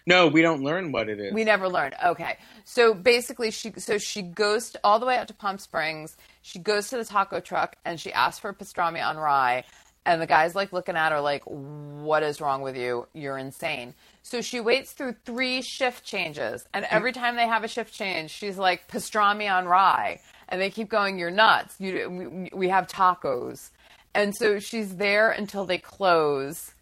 No, 0.07 0.27
we 0.27 0.41
don't 0.41 0.63
learn 0.63 0.91
what 0.91 1.09
it 1.09 1.19
is. 1.19 1.33
We 1.33 1.43
never 1.43 1.69
learned. 1.69 1.95
Okay. 2.03 2.37
So 2.65 2.93
basically 2.93 3.51
she 3.51 3.71
so 3.77 3.97
she 3.97 4.21
goes 4.23 4.71
to, 4.71 4.79
all 4.83 4.99
the 4.99 5.05
way 5.05 5.17
out 5.17 5.27
to 5.27 5.33
Palm 5.33 5.59
Springs. 5.59 6.17
She 6.41 6.57
goes 6.57 6.89
to 6.89 6.97
the 6.97 7.05
taco 7.05 7.39
truck 7.39 7.75
and 7.85 7.99
she 7.99 8.11
asks 8.11 8.39
for 8.39 8.49
a 8.49 8.55
pastrami 8.55 9.05
on 9.05 9.17
rye. 9.17 9.63
And 10.05 10.21
the 10.21 10.27
guy's 10.27 10.55
like 10.55 10.73
looking 10.73 10.95
at 10.95 11.11
her 11.11 11.21
like, 11.21 11.43
What 11.45 12.23
is 12.23 12.41
wrong 12.41 12.61
with 12.61 12.75
you? 12.75 13.07
You're 13.13 13.37
insane. 13.37 13.93
So 14.23 14.41
she 14.41 14.59
waits 14.59 14.93
through 14.93 15.15
three 15.25 15.61
shift 15.61 16.03
changes. 16.03 16.65
And 16.73 16.85
mm-hmm. 16.85 16.95
every 16.95 17.11
time 17.11 17.35
they 17.35 17.47
have 17.47 17.63
a 17.63 17.67
shift 17.67 17.93
change, 17.93 18.31
she's 18.31 18.57
like, 18.57 18.87
Pastrami 18.87 19.51
on 19.51 19.65
rye. 19.65 20.19
And 20.49 20.59
they 20.59 20.69
keep 20.69 20.89
going, 20.89 21.19
You're 21.19 21.31
nuts. 21.31 21.75
You, 21.79 22.09
we, 22.09 22.49
we 22.53 22.69
have 22.69 22.87
tacos. 22.87 23.69
And 24.13 24.35
so 24.35 24.59
she's 24.59 24.95
there 24.97 25.31
until 25.31 25.65
they 25.65 25.77
close 25.77 26.73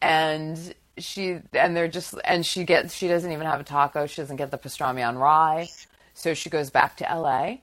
and 0.00 0.74
she 0.98 1.40
and 1.54 1.76
they're 1.76 1.88
just 1.88 2.14
and 2.24 2.44
she 2.46 2.64
gets 2.64 2.94
she 2.94 3.08
doesn't 3.08 3.32
even 3.32 3.46
have 3.46 3.58
a 3.58 3.64
taco 3.64 4.06
she 4.06 4.20
doesn't 4.20 4.36
get 4.36 4.50
the 4.50 4.58
pastrami 4.58 5.06
on 5.06 5.18
rye 5.18 5.66
so 6.12 6.34
she 6.34 6.50
goes 6.50 6.70
back 6.70 6.96
to 6.96 7.04
la 7.04 7.56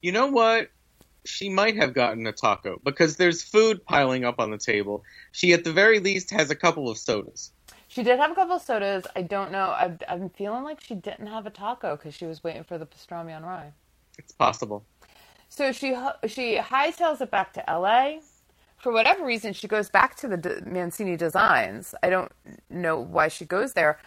You 0.00 0.12
know 0.12 0.26
what? 0.26 0.70
She 1.24 1.48
might 1.48 1.76
have 1.76 1.94
gotten 1.94 2.26
a 2.26 2.32
taco 2.32 2.80
because 2.84 3.16
there's 3.16 3.42
food 3.42 3.84
piling 3.84 4.24
up 4.24 4.40
on 4.40 4.50
the 4.50 4.58
table. 4.58 5.04
She, 5.30 5.52
at 5.52 5.64
the 5.64 5.72
very 5.72 6.00
least, 6.00 6.30
has 6.30 6.50
a 6.50 6.56
couple 6.56 6.88
of 6.88 6.98
sodas. 6.98 7.52
She 7.88 8.02
did 8.02 8.18
have 8.18 8.30
a 8.30 8.34
couple 8.34 8.56
of 8.56 8.62
sodas. 8.62 9.04
I 9.14 9.22
don't 9.22 9.52
know. 9.52 9.70
I've, 9.76 9.98
I'm 10.08 10.30
feeling 10.30 10.64
like 10.64 10.80
she 10.80 10.94
didn't 10.94 11.26
have 11.26 11.46
a 11.46 11.50
taco 11.50 11.96
because 11.96 12.14
she 12.14 12.26
was 12.26 12.42
waiting 12.42 12.64
for 12.64 12.78
the 12.78 12.86
pastrami 12.86 13.36
on 13.36 13.44
rye. 13.44 13.72
It's 14.18 14.32
possible. 14.32 14.84
So 15.48 15.72
she 15.72 15.96
she 16.26 16.56
hightails 16.56 17.20
it 17.20 17.30
back 17.30 17.52
to 17.54 17.70
L.A. 17.70 18.20
For 18.78 18.90
whatever 18.92 19.24
reason, 19.24 19.52
she 19.52 19.68
goes 19.68 19.90
back 19.90 20.16
to 20.16 20.28
the 20.28 20.36
D- 20.36 20.50
Mancini 20.66 21.16
Designs. 21.16 21.94
I 22.02 22.10
don't 22.10 22.32
know 22.68 22.98
why 22.98 23.28
she 23.28 23.44
goes 23.44 23.74
there, 23.74 23.98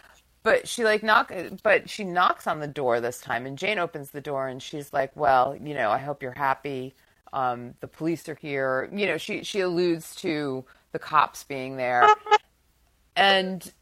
but 0.46 0.68
she 0.68 0.84
like 0.84 1.02
knock 1.02 1.32
but 1.64 1.90
she 1.90 2.04
knocks 2.04 2.46
on 2.46 2.60
the 2.60 2.68
door 2.68 3.00
this 3.00 3.20
time 3.20 3.46
and 3.46 3.58
jane 3.58 3.80
opens 3.80 4.12
the 4.12 4.20
door 4.20 4.46
and 4.46 4.62
she's 4.62 4.92
like 4.92 5.10
well 5.16 5.56
you 5.60 5.74
know 5.74 5.90
i 5.90 5.98
hope 5.98 6.22
you're 6.22 6.30
happy 6.30 6.94
um, 7.32 7.74
the 7.80 7.88
police 7.88 8.28
are 8.28 8.34
here 8.34 8.88
you 8.92 9.06
know 9.06 9.16
she 9.18 9.42
she 9.42 9.60
alludes 9.60 10.14
to 10.14 10.64
the 10.92 10.98
cops 10.98 11.44
being 11.44 11.76
there 11.76 12.06
and 13.16 13.72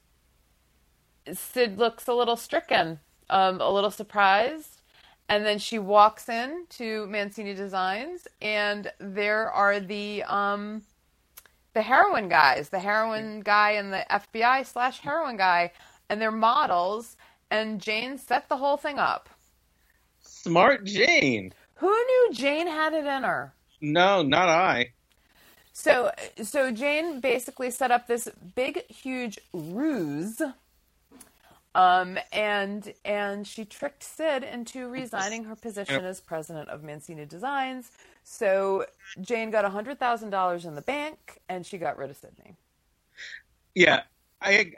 sid 1.33 1.79
looks 1.79 2.07
a 2.09 2.13
little 2.13 2.37
stricken 2.37 2.99
um, 3.31 3.61
a 3.61 3.71
little 3.71 3.91
surprised 3.91 4.83
and 5.29 5.45
then 5.45 5.59
she 5.59 5.79
walks 5.79 6.29
in 6.29 6.67
to 6.69 7.07
mancini 7.07 7.55
designs 7.55 8.27
and 8.43 8.91
there 8.99 9.51
are 9.51 9.81
the 9.81 10.23
um, 10.25 10.83
the 11.75 11.83
heroin 11.83 12.29
guys 12.29 12.69
the 12.69 12.79
heroin 12.79 13.41
guy 13.41 13.73
and 13.73 13.93
the 13.93 14.05
fbi 14.11 14.67
slash 14.67 15.01
heroin 15.01 15.37
guy 15.37 15.71
and 16.09 16.21
they're 16.21 16.31
models, 16.31 17.17
and 17.51 17.81
Jane 17.81 18.19
set 18.19 18.49
the 18.49 18.57
whole 18.57 18.77
thing 18.77 18.99
up. 18.99 19.29
Smart 20.21 20.85
Jane. 20.85 21.53
Who 21.85 21.91
knew 21.91 22.29
Jane 22.33 22.67
had 22.67 22.95
it 22.95 23.05
in 23.05 23.25
her? 23.25 23.53
No, 23.83 24.23
not 24.23 24.49
I. 24.49 24.95
So, 25.75 26.13
so 26.43 26.71
Jane 26.71 27.21
basically 27.21 27.71
set 27.71 27.91
up 27.91 28.07
this 28.07 28.27
big, 28.55 28.91
huge 28.91 29.39
ruse, 29.53 30.41
um, 31.75 32.19
and 32.33 32.91
and 33.05 33.47
she 33.47 33.67
tricked 33.67 34.03
Sid 34.03 34.45
into 34.45 34.89
resigning 34.89 35.45
her 35.45 35.55
position 35.55 36.07
as 36.07 36.23
president 36.23 36.71
of 36.71 36.83
Mancini 36.83 37.27
Designs. 37.27 37.91
So 38.23 38.87
Jane 39.21 39.51
got 39.51 39.71
hundred 39.71 39.99
thousand 39.99 40.31
dollars 40.31 40.65
in 40.65 40.77
the 40.77 40.81
bank, 40.81 41.43
and 41.51 41.67
she 41.67 41.77
got 41.77 41.99
rid 41.99 42.09
of 42.09 42.17
Sydney. 42.17 42.55
Yeah, 43.75 44.05
I 44.41 44.73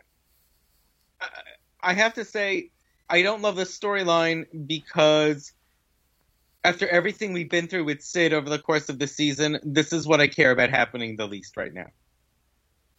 I 1.80 1.92
have 1.92 2.14
to 2.14 2.24
say, 2.24 2.70
I 3.08 3.22
don't 3.22 3.42
love 3.42 3.54
this 3.54 3.78
storyline 3.78 4.66
because 4.66 5.52
after 6.66 6.88
everything 6.88 7.32
we've 7.32 7.48
been 7.48 7.68
through 7.68 7.84
with 7.84 8.02
Sid 8.02 8.32
over 8.32 8.50
the 8.50 8.58
course 8.58 8.88
of 8.88 8.98
the 8.98 9.06
season, 9.06 9.60
this 9.62 9.92
is 9.92 10.04
what 10.04 10.20
I 10.20 10.26
care 10.26 10.50
about 10.50 10.70
happening 10.70 11.16
the 11.16 11.28
least 11.28 11.56
right 11.56 11.72
now. 11.72 11.86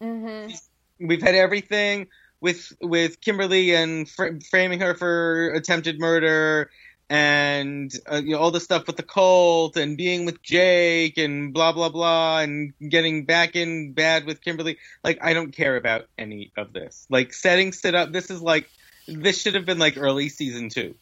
Mm-hmm. 0.00 1.06
We've 1.06 1.20
had 1.20 1.34
everything 1.34 2.06
with 2.40 2.72
with 2.80 3.20
Kimberly 3.20 3.74
and 3.74 4.08
fr- 4.08 4.40
framing 4.50 4.80
her 4.80 4.94
for 4.94 5.50
attempted 5.50 6.00
murder, 6.00 6.70
and 7.10 7.92
uh, 8.10 8.22
you 8.24 8.30
know, 8.32 8.38
all 8.38 8.50
the 8.50 8.60
stuff 8.60 8.86
with 8.86 8.96
the 8.96 9.02
cult 9.02 9.76
and 9.76 9.98
being 9.98 10.24
with 10.24 10.42
Jake 10.42 11.18
and 11.18 11.52
blah 11.52 11.72
blah 11.72 11.90
blah 11.90 12.38
and 12.40 12.72
getting 12.88 13.26
back 13.26 13.54
in 13.54 13.92
bad 13.92 14.24
with 14.24 14.40
Kimberly. 14.40 14.78
Like 15.04 15.18
I 15.20 15.34
don't 15.34 15.52
care 15.52 15.76
about 15.76 16.06
any 16.16 16.52
of 16.56 16.72
this. 16.72 17.06
Like 17.10 17.34
setting 17.34 17.72
Sid 17.72 17.94
up. 17.94 18.12
This 18.12 18.30
is 18.30 18.40
like 18.40 18.66
this 19.06 19.42
should 19.42 19.56
have 19.56 19.66
been 19.66 19.78
like 19.78 19.98
early 19.98 20.30
season 20.30 20.70
two. 20.70 20.94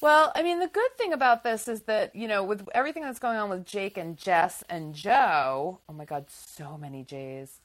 Well, 0.00 0.32
I 0.34 0.42
mean, 0.42 0.60
the 0.60 0.66
good 0.66 0.96
thing 0.96 1.12
about 1.12 1.44
this 1.44 1.68
is 1.68 1.82
that, 1.82 2.16
you 2.16 2.26
know, 2.26 2.42
with 2.42 2.66
everything 2.74 3.02
that's 3.02 3.18
going 3.18 3.36
on 3.36 3.50
with 3.50 3.66
Jake 3.66 3.98
and 3.98 4.16
Jess 4.16 4.64
and 4.70 4.94
Jo, 4.94 5.80
oh 5.88 5.92
my 5.92 6.06
God, 6.06 6.26
so 6.28 6.78
many 6.78 7.04
J's. 7.04 7.60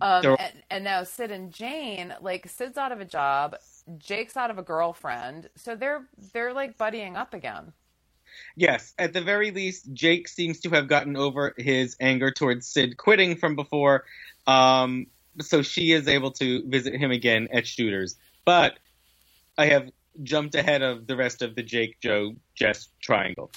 Um, 0.00 0.36
and, 0.38 0.62
and 0.70 0.84
now 0.84 1.02
Sid 1.02 1.30
and 1.30 1.52
Jane, 1.52 2.14
like 2.20 2.48
Sid's 2.48 2.78
out 2.78 2.92
of 2.92 3.00
a 3.00 3.04
job, 3.04 3.56
Jake's 3.96 4.36
out 4.36 4.50
of 4.50 4.58
a 4.58 4.62
girlfriend, 4.62 5.48
so 5.56 5.74
they're 5.74 6.06
they're 6.32 6.52
like 6.52 6.78
buddying 6.78 7.16
up 7.16 7.34
again. 7.34 7.72
Yes, 8.54 8.94
at 8.98 9.12
the 9.12 9.22
very 9.22 9.50
least, 9.50 9.92
Jake 9.92 10.28
seems 10.28 10.60
to 10.60 10.70
have 10.70 10.86
gotten 10.86 11.16
over 11.16 11.54
his 11.56 11.96
anger 11.98 12.30
towards 12.30 12.68
Sid 12.68 12.96
quitting 12.96 13.36
from 13.36 13.56
before, 13.56 14.04
um, 14.46 15.06
so 15.40 15.62
she 15.62 15.92
is 15.92 16.06
able 16.06 16.30
to 16.32 16.68
visit 16.68 16.94
him 16.94 17.10
again 17.10 17.48
at 17.50 17.66
Shooters. 17.66 18.16
But 18.44 18.78
I 19.56 19.66
have 19.66 19.90
jumped 20.22 20.54
ahead 20.54 20.82
of 20.82 21.06
the 21.06 21.16
rest 21.16 21.42
of 21.42 21.54
the 21.54 21.62
Jake, 21.62 22.00
Jo, 22.00 22.34
Jess 22.54 22.88
triangle. 23.00 23.50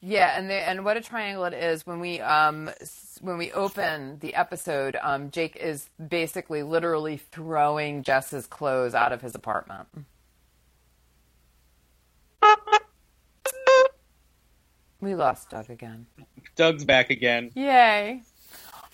Yeah, 0.00 0.38
and 0.38 0.50
they, 0.50 0.60
and 0.60 0.84
what 0.84 0.96
a 0.96 1.00
triangle 1.00 1.44
it 1.44 1.54
is 1.54 1.86
when 1.86 2.00
we 2.00 2.20
um 2.20 2.70
when 3.20 3.38
we 3.38 3.50
open 3.52 4.18
the 4.20 4.34
episode, 4.34 4.96
um, 5.02 5.30
Jake 5.30 5.56
is 5.56 5.88
basically 6.08 6.62
literally 6.62 7.16
throwing 7.16 8.02
Jess's 8.02 8.46
clothes 8.46 8.94
out 8.94 9.12
of 9.12 9.22
his 9.22 9.34
apartment. 9.34 9.88
We 15.00 15.14
lost 15.14 15.50
Doug 15.50 15.70
again. 15.70 16.06
Doug's 16.56 16.84
back 16.84 17.10
again. 17.10 17.50
Yay. 17.54 18.22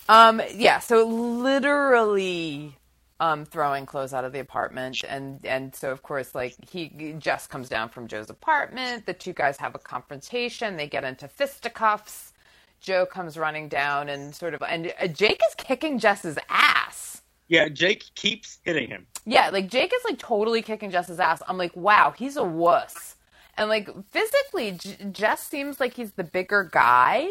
Um, 0.09 0.41
yeah, 0.53 0.79
so 0.79 1.05
literally 1.07 2.77
um, 3.23 3.45
throwing 3.45 3.85
clothes 3.85 4.13
out 4.13 4.25
of 4.25 4.33
the 4.33 4.39
apartment, 4.39 5.01
and 5.07 5.39
and 5.45 5.73
so 5.73 5.91
of 5.91 6.03
course, 6.03 6.35
like 6.35 6.55
he 6.69 7.15
Jess 7.19 7.47
comes 7.47 7.69
down 7.69 7.87
from 7.87 8.07
Jo's 8.09 8.29
apartment. 8.29 9.05
The 9.05 9.13
two 9.13 9.31
guys 9.31 9.55
have 9.57 9.75
a 9.75 9.79
confrontation. 9.79 10.75
They 10.75 10.87
get 10.89 11.05
into 11.05 11.29
fisticuffs. 11.29 12.33
Jo 12.81 13.05
comes 13.05 13.37
running 13.37 13.69
down 13.69 14.09
and 14.09 14.35
sort 14.35 14.53
of, 14.53 14.61
and 14.67 14.93
uh, 14.99 15.07
Jake 15.07 15.39
is 15.47 15.55
kicking 15.55 15.99
Jess's 15.99 16.37
ass. 16.49 17.21
Yeah, 17.47 17.69
Jake 17.69 18.03
keeps 18.15 18.59
hitting 18.65 18.89
him. 18.89 19.07
Yeah, 19.25 19.51
like 19.51 19.69
Jake 19.69 19.93
is 19.95 20.03
like 20.03 20.19
totally 20.19 20.61
kicking 20.61 20.91
Jess's 20.91 21.21
ass. 21.21 21.41
I'm 21.47 21.57
like, 21.57 21.73
wow, 21.77 22.13
he's 22.17 22.35
a 22.35 22.43
wuss. 22.43 23.15
And 23.55 23.69
like 23.69 23.89
physically, 24.11 24.71
J- 24.71 24.97
Jess 25.13 25.41
seems 25.47 25.79
like 25.79 25.93
he's 25.93 26.11
the 26.11 26.25
bigger 26.25 26.69
guy, 26.69 27.29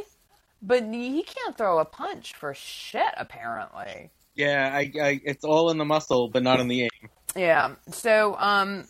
but 0.62 0.84
he 0.84 1.22
can't 1.22 1.58
throw 1.58 1.80
a 1.80 1.84
punch 1.84 2.32
for 2.32 2.54
shit 2.54 3.12
apparently. 3.18 4.10
Yeah, 4.34 4.70
I, 4.72 4.92
I, 5.00 5.20
it's 5.24 5.44
all 5.44 5.70
in 5.70 5.78
the 5.78 5.84
muscle, 5.84 6.28
but 6.28 6.42
not 6.42 6.60
in 6.60 6.68
the 6.68 6.82
aim. 6.82 7.08
Yeah. 7.36 7.74
So, 7.90 8.36
um, 8.38 8.84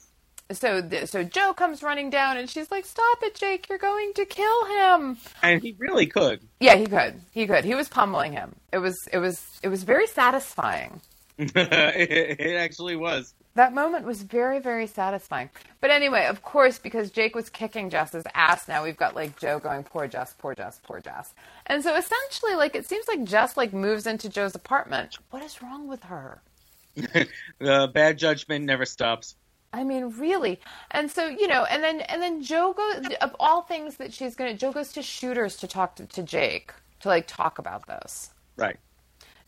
so 0.50 0.88
so 1.04 1.24
Jo 1.24 1.52
comes 1.52 1.82
running 1.82 2.10
down, 2.10 2.36
and 2.36 2.48
she's 2.48 2.70
like, 2.70 2.84
"Stop 2.84 3.22
it, 3.22 3.34
Jake! 3.34 3.68
You're 3.68 3.78
going 3.78 4.12
to 4.14 4.24
kill 4.24 4.64
him." 4.66 5.16
And 5.42 5.62
he 5.62 5.74
really 5.78 6.06
could. 6.06 6.40
Yeah, 6.60 6.76
he 6.76 6.86
could. 6.86 7.20
He 7.32 7.46
could. 7.46 7.64
He 7.64 7.74
was 7.74 7.88
pummeling 7.88 8.32
him. 8.32 8.54
It 8.72 8.78
was 8.78 8.96
it 9.12 9.18
was 9.18 9.60
it 9.62 9.68
was 9.68 9.82
very 9.82 10.06
satisfying. 10.06 11.00
it, 11.38 12.40
it 12.40 12.56
actually 12.56 12.96
was. 12.96 13.34
That 13.54 13.74
moment 13.74 14.06
was 14.06 14.22
very, 14.22 14.60
very 14.60 14.86
satisfying. 14.86 15.50
But 15.80 15.90
anyway, 15.90 16.26
of 16.26 16.42
course, 16.42 16.78
because 16.78 17.10
Jake 17.10 17.34
was 17.34 17.50
kicking 17.50 17.90
Jess's 17.90 18.24
ass, 18.34 18.66
now 18.66 18.82
we've 18.82 18.96
got 18.96 19.14
like 19.14 19.38
Jo 19.38 19.58
going, 19.58 19.84
poor 19.84 20.08
Jess, 20.08 20.34
poor 20.38 20.54
Jess, 20.54 20.80
poor 20.82 21.00
Jess. 21.00 21.34
And 21.66 21.82
so 21.82 21.94
essentially, 21.94 22.54
like, 22.54 22.74
it 22.74 22.86
seems 22.86 23.06
like 23.08 23.24
Jess 23.24 23.56
like 23.56 23.74
moves 23.74 24.06
into 24.06 24.30
Jo's 24.30 24.54
apartment. 24.54 25.18
What 25.30 25.42
is 25.42 25.60
wrong 25.62 25.86
with 25.86 26.04
her? 26.04 26.40
the 26.94 27.90
bad 27.92 28.18
judgment 28.18 28.64
never 28.64 28.86
stops. 28.86 29.36
I 29.74 29.84
mean, 29.84 30.14
really. 30.18 30.60
And 30.90 31.10
so, 31.10 31.26
you 31.26 31.48
know, 31.48 31.64
and 31.64 31.82
then 31.82 32.00
and 32.02 32.22
then 32.22 32.42
Jo 32.42 32.72
goes 32.74 33.06
of 33.20 33.34
all 33.40 33.62
things 33.62 33.96
that 33.96 34.12
she's 34.12 34.34
gonna 34.34 34.54
Jo 34.54 34.72
goes 34.72 34.92
to 34.92 35.02
shooters 35.02 35.56
to 35.58 35.66
talk 35.66 35.96
to, 35.96 36.06
to 36.06 36.22
Jake 36.22 36.72
to 37.00 37.08
like 37.08 37.26
talk 37.26 37.58
about 37.58 37.86
this. 37.86 38.30
Right. 38.56 38.76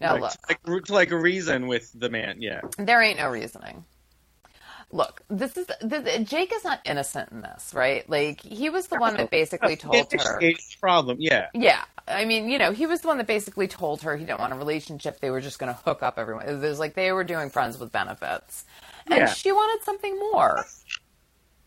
Now 0.01 0.13
like, 0.13 0.23
look, 0.23 0.33
to 0.33 0.73
like, 0.73 0.85
to 0.87 0.95
like 0.95 1.11
reason 1.11 1.67
with 1.67 1.91
the 1.95 2.09
man. 2.09 2.41
Yeah. 2.41 2.61
there 2.79 3.03
ain't 3.03 3.19
no 3.19 3.31
reasoning. 3.31 3.85
Look, 4.95 5.23
this 5.29 5.57
is 5.57 5.67
this, 5.81 6.21
Jake 6.29 6.53
is 6.55 6.63
not 6.63 6.79
innocent 6.85 7.33
in 7.33 7.41
this, 7.41 7.75
right? 7.75 8.09
Like 8.09 8.41
he 8.41 8.71
was 8.71 8.87
the 8.87 8.97
one 8.97 9.17
that 9.17 9.29
basically 9.29 9.75
told 9.75 9.97
her. 10.13 10.41
Problem. 10.81 11.17
Yeah. 11.19 11.49
Yeah, 11.53 11.83
I 12.07 12.25
mean, 12.25 12.49
you 12.49 12.59
know, 12.59 12.71
he 12.71 12.87
was 12.87 13.01
the 13.01 13.09
one 13.09 13.19
that 13.19 13.27
basically 13.27 13.67
told 13.67 14.03
her 14.03 14.17
he 14.17 14.25
didn't 14.25 14.39
want 14.39 14.53
a 14.53 14.57
relationship. 14.57 15.19
They 15.19 15.31
were 15.31 15.41
just 15.41 15.59
going 15.59 15.75
to 15.75 15.81
hook 15.85 16.05
up 16.05 16.17
everyone. 16.17 16.47
It 16.49 16.61
was 16.61 16.79
like 16.79 16.95
they 16.95 17.11
were 17.11 17.25
doing 17.25 17.51
friends 17.51 17.77
with 17.77 17.91
benefits, 17.91 18.65
and 19.11 19.19
Yeah. 19.19 19.27
she 19.27 19.51
wanted 19.51 19.85
something 19.85 20.17
more. 20.17 20.65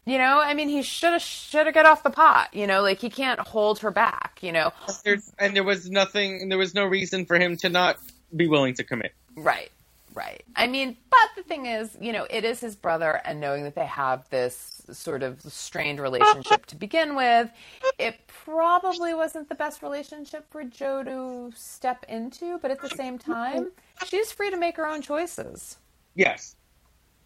You 0.06 0.18
know, 0.20 0.40
I 0.42 0.54
mean, 0.54 0.70
he 0.70 0.82
should 0.82 1.12
have 1.12 1.22
should 1.22 1.66
have 1.66 1.76
got 1.76 1.86
off 1.86 2.04
the 2.04 2.10
pot. 2.10 2.54
You 2.54 2.66
know, 2.66 2.82
like 2.82 3.00
he 3.00 3.10
can't 3.10 3.42
hold 3.42 3.80
her 3.80 3.92
back. 3.92 4.40
You 4.42 4.54
know, 4.54 4.72
There's, 5.04 5.34
and 5.38 5.54
there 5.54 5.66
was 5.66 5.90
nothing. 5.90 6.48
There 6.48 6.58
was 6.58 6.74
no 6.74 6.86
reason 6.86 7.26
for 7.26 7.38
him 7.38 7.58
to 7.58 7.68
not 7.68 7.98
be 8.34 8.48
willing 8.48 8.74
to 8.76 8.86
commit. 8.86 9.14
Right, 9.36 9.70
right. 10.18 10.44
I 10.56 10.68
mean, 10.68 10.98
but 11.10 11.30
the 11.36 11.44
thing 11.44 11.68
is, 11.68 11.96
you 12.02 12.12
know, 12.12 12.26
it 12.30 12.44
is 12.44 12.60
his 12.60 12.76
brother, 12.76 13.22
and 13.24 13.40
knowing 13.40 13.64
that 13.64 13.76
they 13.76 13.86
have 13.86 14.30
this 14.30 14.82
sort 14.92 15.24
of 15.24 15.42
strained 15.42 16.00
relationship 16.00 16.66
to 16.66 16.76
begin 16.76 17.16
with, 17.16 17.50
it 17.98 18.16
probably 18.28 19.14
wasn't 19.14 19.48
the 19.48 19.56
best 19.56 19.82
relationship 19.82 20.46
for 20.50 20.64
Jo 20.64 21.04
to 21.04 21.52
step 21.56 22.06
into. 22.10 22.58
But 22.58 22.72
at 22.72 22.82
the 22.82 22.90
same 22.90 23.18
time, 23.18 23.72
she's 24.06 24.32
free 24.32 24.50
to 24.50 24.58
make 24.58 24.76
her 24.78 24.88
own 24.88 25.02
choices. 25.02 25.78
Yes. 26.16 26.56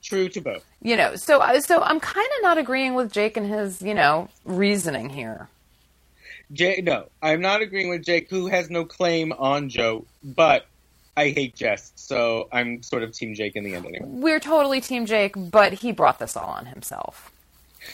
True 0.04 0.28
to 0.30 0.42
both. 0.42 0.66
You 0.82 0.98
know, 0.98 1.16
so 1.16 1.40
uh, 1.40 1.62
so 1.62 1.82
I'm 1.82 2.00
kind 2.00 2.28
of 2.38 2.42
not 2.42 2.58
agreeing 2.58 2.96
with 2.96 3.12
Jake 3.12 3.38
and 3.38 3.48
his, 3.48 3.82
you 3.82 3.94
know, 3.94 4.30
reasoning 4.46 5.10
here. 5.10 5.48
Jay, 6.52 6.82
no, 6.84 7.06
I'm 7.22 7.40
not 7.40 7.62
agreeing 7.62 7.90
with 7.90 8.04
Jake, 8.04 8.30
who 8.30 8.48
has 8.48 8.70
no 8.70 8.84
claim 8.84 9.32
on 9.32 9.70
Jo, 9.70 10.06
but 10.24 10.66
I 11.18 11.30
hate 11.30 11.56
Jess, 11.56 11.92
so 11.96 12.48
I'm 12.52 12.82
sort 12.84 13.04
of 13.04 13.12
Team 13.12 13.34
Jake 13.36 13.56
in 13.56 13.64
the 13.64 13.76
end 13.76 13.86
anyway. 13.86 14.06
We're 14.08 14.40
totally 14.40 14.80
Team 14.82 15.06
Jake, 15.06 15.34
but 15.36 15.74
he 15.74 15.92
brought 15.92 16.20
this 16.20 16.38
all 16.38 16.50
on 16.50 16.68
himself. 16.68 17.32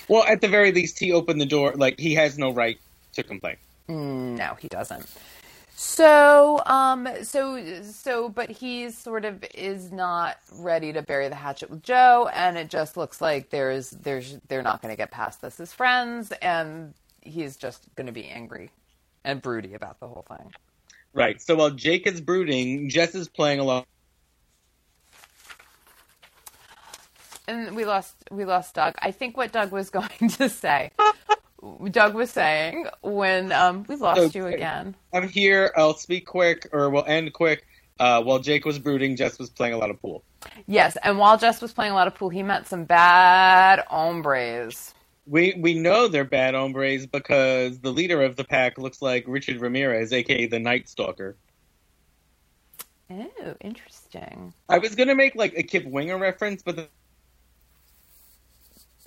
Well, 0.08 0.24
at 0.24 0.42
the 0.42 0.48
very 0.48 0.72
least, 0.72 1.00
he 1.00 1.12
opened 1.12 1.42
the 1.42 1.46
door. 1.46 1.74
Like 1.76 2.00
he 2.00 2.16
has 2.16 2.38
no 2.38 2.52
right 2.52 2.78
to 3.14 3.24
complain. 3.24 3.58
No, 3.88 4.56
he 4.60 4.68
doesn't. 4.68 5.10
So, 5.80 6.62
um, 6.66 7.08
so, 7.22 7.84
so, 7.84 8.30
but 8.30 8.50
he's 8.50 8.98
sort 8.98 9.26
of 9.26 9.46
is 9.54 9.92
not 9.92 10.38
ready 10.54 10.92
to 10.92 11.04
bury 11.04 11.30
the 11.30 11.36
hatchet 11.36 11.70
with 11.70 11.84
Jo, 11.84 12.28
and 12.34 12.58
it 12.58 12.70
just 12.70 12.98
looks 12.98 13.22
like 13.22 13.52
there's, 13.52 13.92
there's, 13.92 14.40
they're 14.48 14.64
not 14.64 14.82
going 14.82 14.92
to 14.92 14.98
get 14.98 15.12
past 15.12 15.42
this 15.42 15.60
as 15.60 15.72
friends, 15.74 16.32
and 16.42 16.96
he's 17.22 17.58
just 17.58 17.84
going 17.96 18.08
to 18.08 18.12
be 18.12 18.26
angry 18.26 18.72
and 19.24 19.40
broody 19.40 19.76
about 19.76 20.00
the 20.00 20.08
whole 20.08 20.26
thing. 20.28 20.52
Right. 21.18 21.42
So 21.42 21.56
while 21.56 21.72
Jake 21.72 22.06
is 22.06 22.22
brooding, 22.22 22.90
Jess 22.90 23.16
is 23.16 23.28
playing 23.28 23.60
along. 23.60 23.86
And 27.48 27.76
we 27.76 27.86
lost, 27.86 28.16
we 28.30 28.46
lost 28.46 28.76
Doug. 28.76 28.94
I 29.00 29.10
think 29.10 29.36
what 29.36 29.52
Doug 29.52 29.72
was 29.72 29.90
going 29.98 30.30
to 30.38 30.48
say. 30.48 30.92
Doug 31.90 32.14
was 32.14 32.30
saying 32.30 32.86
when 33.02 33.52
um, 33.52 33.84
we 33.90 33.96
lost 33.96 34.32
So- 34.34 34.40
you 34.40 34.46
again. 34.46 34.94
I'm 35.12 35.28
here. 35.28 35.74
I'll 35.76 35.96
speak 35.96 36.28
quick, 36.28 36.68
or 36.72 36.92
we'll 36.92 37.06
end 37.06 37.34
quick. 37.34 37.66
Uh, 38.00 38.22
while 38.22 38.38
Jake 38.38 38.64
was 38.64 38.78
brooding, 38.78 39.16
Jess 39.16 39.40
was 39.40 39.50
playing 39.50 39.74
a 39.74 39.78
lot 39.80 39.90
of 39.90 40.00
pool. 40.00 40.24
Yes, 40.68 40.98
and 41.04 41.18
while 41.18 41.36
Jess 41.40 41.64
was 41.64 41.74
playing 41.74 41.94
a 41.94 41.96
lot 41.96 42.06
of 42.06 42.14
pool, 42.14 42.30
he 42.30 42.44
met 42.44 42.68
some 42.68 42.84
bad 42.84 43.84
hombres. 43.88 44.94
We 45.28 45.56
we 45.60 45.76
know 45.76 46.08
they're 46.10 46.26
bad 46.26 46.56
hombres 46.56 47.08
because 47.08 47.80
the 47.82 47.92
leader 47.92 48.24
of 48.24 48.38
the 48.38 48.46
pack 48.46 48.78
looks 48.80 49.02
like 49.02 49.26
Richard 49.28 49.62
Ramirez, 49.62 50.13
aka 50.13 50.48
the 50.48 50.60
Night 50.60 50.90
Stalker. 50.90 51.38
Oh, 53.12 53.56
interesting. 53.62 54.54
I 54.70 54.80
was 54.80 54.96
gonna 54.96 55.16
make 55.16 55.36
like 55.36 55.56
a 55.58 55.63
Kip 55.63 55.86
Winger 55.86 56.18
reference, 56.18 56.63
but 56.63 56.76
the, 56.78 56.90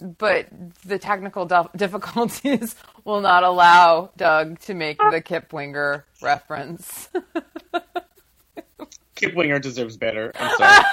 But 0.01 0.49
the 0.87 0.99
technical 0.99 1.47
difficulties 1.77 2.77
will 3.05 3.21
not 3.21 3.45
allow 3.45 4.13
Doug 4.17 4.61
to 4.61 4.75
make 4.75 5.09
the 5.09 5.21
Kip 5.23 5.53
Winger 5.53 6.07
reference. 6.23 7.09
Kip 9.17 9.35
Winger 9.35 9.59
deserves 9.61 9.97
better. 9.97 10.33
I'm 10.39 10.51
sorry. 10.53 10.85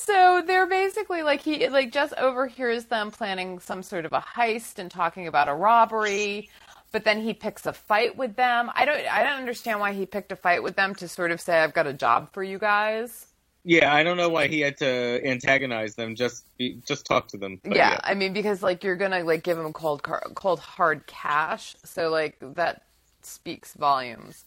So 0.00 0.42
they're 0.46 0.66
basically 0.66 1.22
like 1.22 1.40
he 1.40 1.68
like 1.68 1.92
just 1.92 2.14
overhears 2.14 2.86
them 2.86 3.10
planning 3.10 3.58
some 3.58 3.82
sort 3.82 4.04
of 4.04 4.12
a 4.12 4.20
heist 4.20 4.78
and 4.78 4.90
talking 4.90 5.26
about 5.26 5.48
a 5.48 5.54
robbery. 5.54 6.50
But 6.92 7.04
then 7.04 7.20
he 7.20 7.34
picks 7.34 7.66
a 7.66 7.72
fight 7.72 8.16
with 8.16 8.36
them. 8.36 8.70
I 8.74 8.84
don't. 8.84 9.00
I 9.12 9.24
don't 9.24 9.38
understand 9.38 9.80
why 9.80 9.92
he 9.92 10.06
picked 10.06 10.30
a 10.30 10.36
fight 10.36 10.62
with 10.62 10.76
them 10.76 10.94
to 10.96 11.08
sort 11.08 11.32
of 11.32 11.40
say, 11.40 11.58
"I've 11.58 11.74
got 11.74 11.88
a 11.88 11.92
job 11.92 12.32
for 12.32 12.44
you 12.44 12.58
guys." 12.58 13.34
yeah, 13.64 13.94
I 13.94 14.02
don't 14.02 14.18
know 14.18 14.28
why 14.28 14.46
he 14.46 14.60
had 14.60 14.76
to 14.78 15.26
antagonize 15.26 15.94
them. 15.94 16.14
Just 16.14 16.44
be, 16.58 16.78
just 16.86 17.06
talk 17.06 17.28
to 17.28 17.38
them. 17.38 17.60
But 17.64 17.76
yeah, 17.76 17.98
I 18.04 18.14
mean 18.14 18.34
because 18.34 18.62
like 18.62 18.84
you're 18.84 18.96
gonna 18.96 19.24
like 19.24 19.42
give 19.42 19.56
them 19.56 19.72
cold 19.72 20.02
cold 20.02 20.60
hard 20.60 21.06
cash, 21.06 21.74
so 21.82 22.10
like 22.10 22.36
that 22.40 22.82
speaks 23.22 23.72
volumes. 23.72 24.44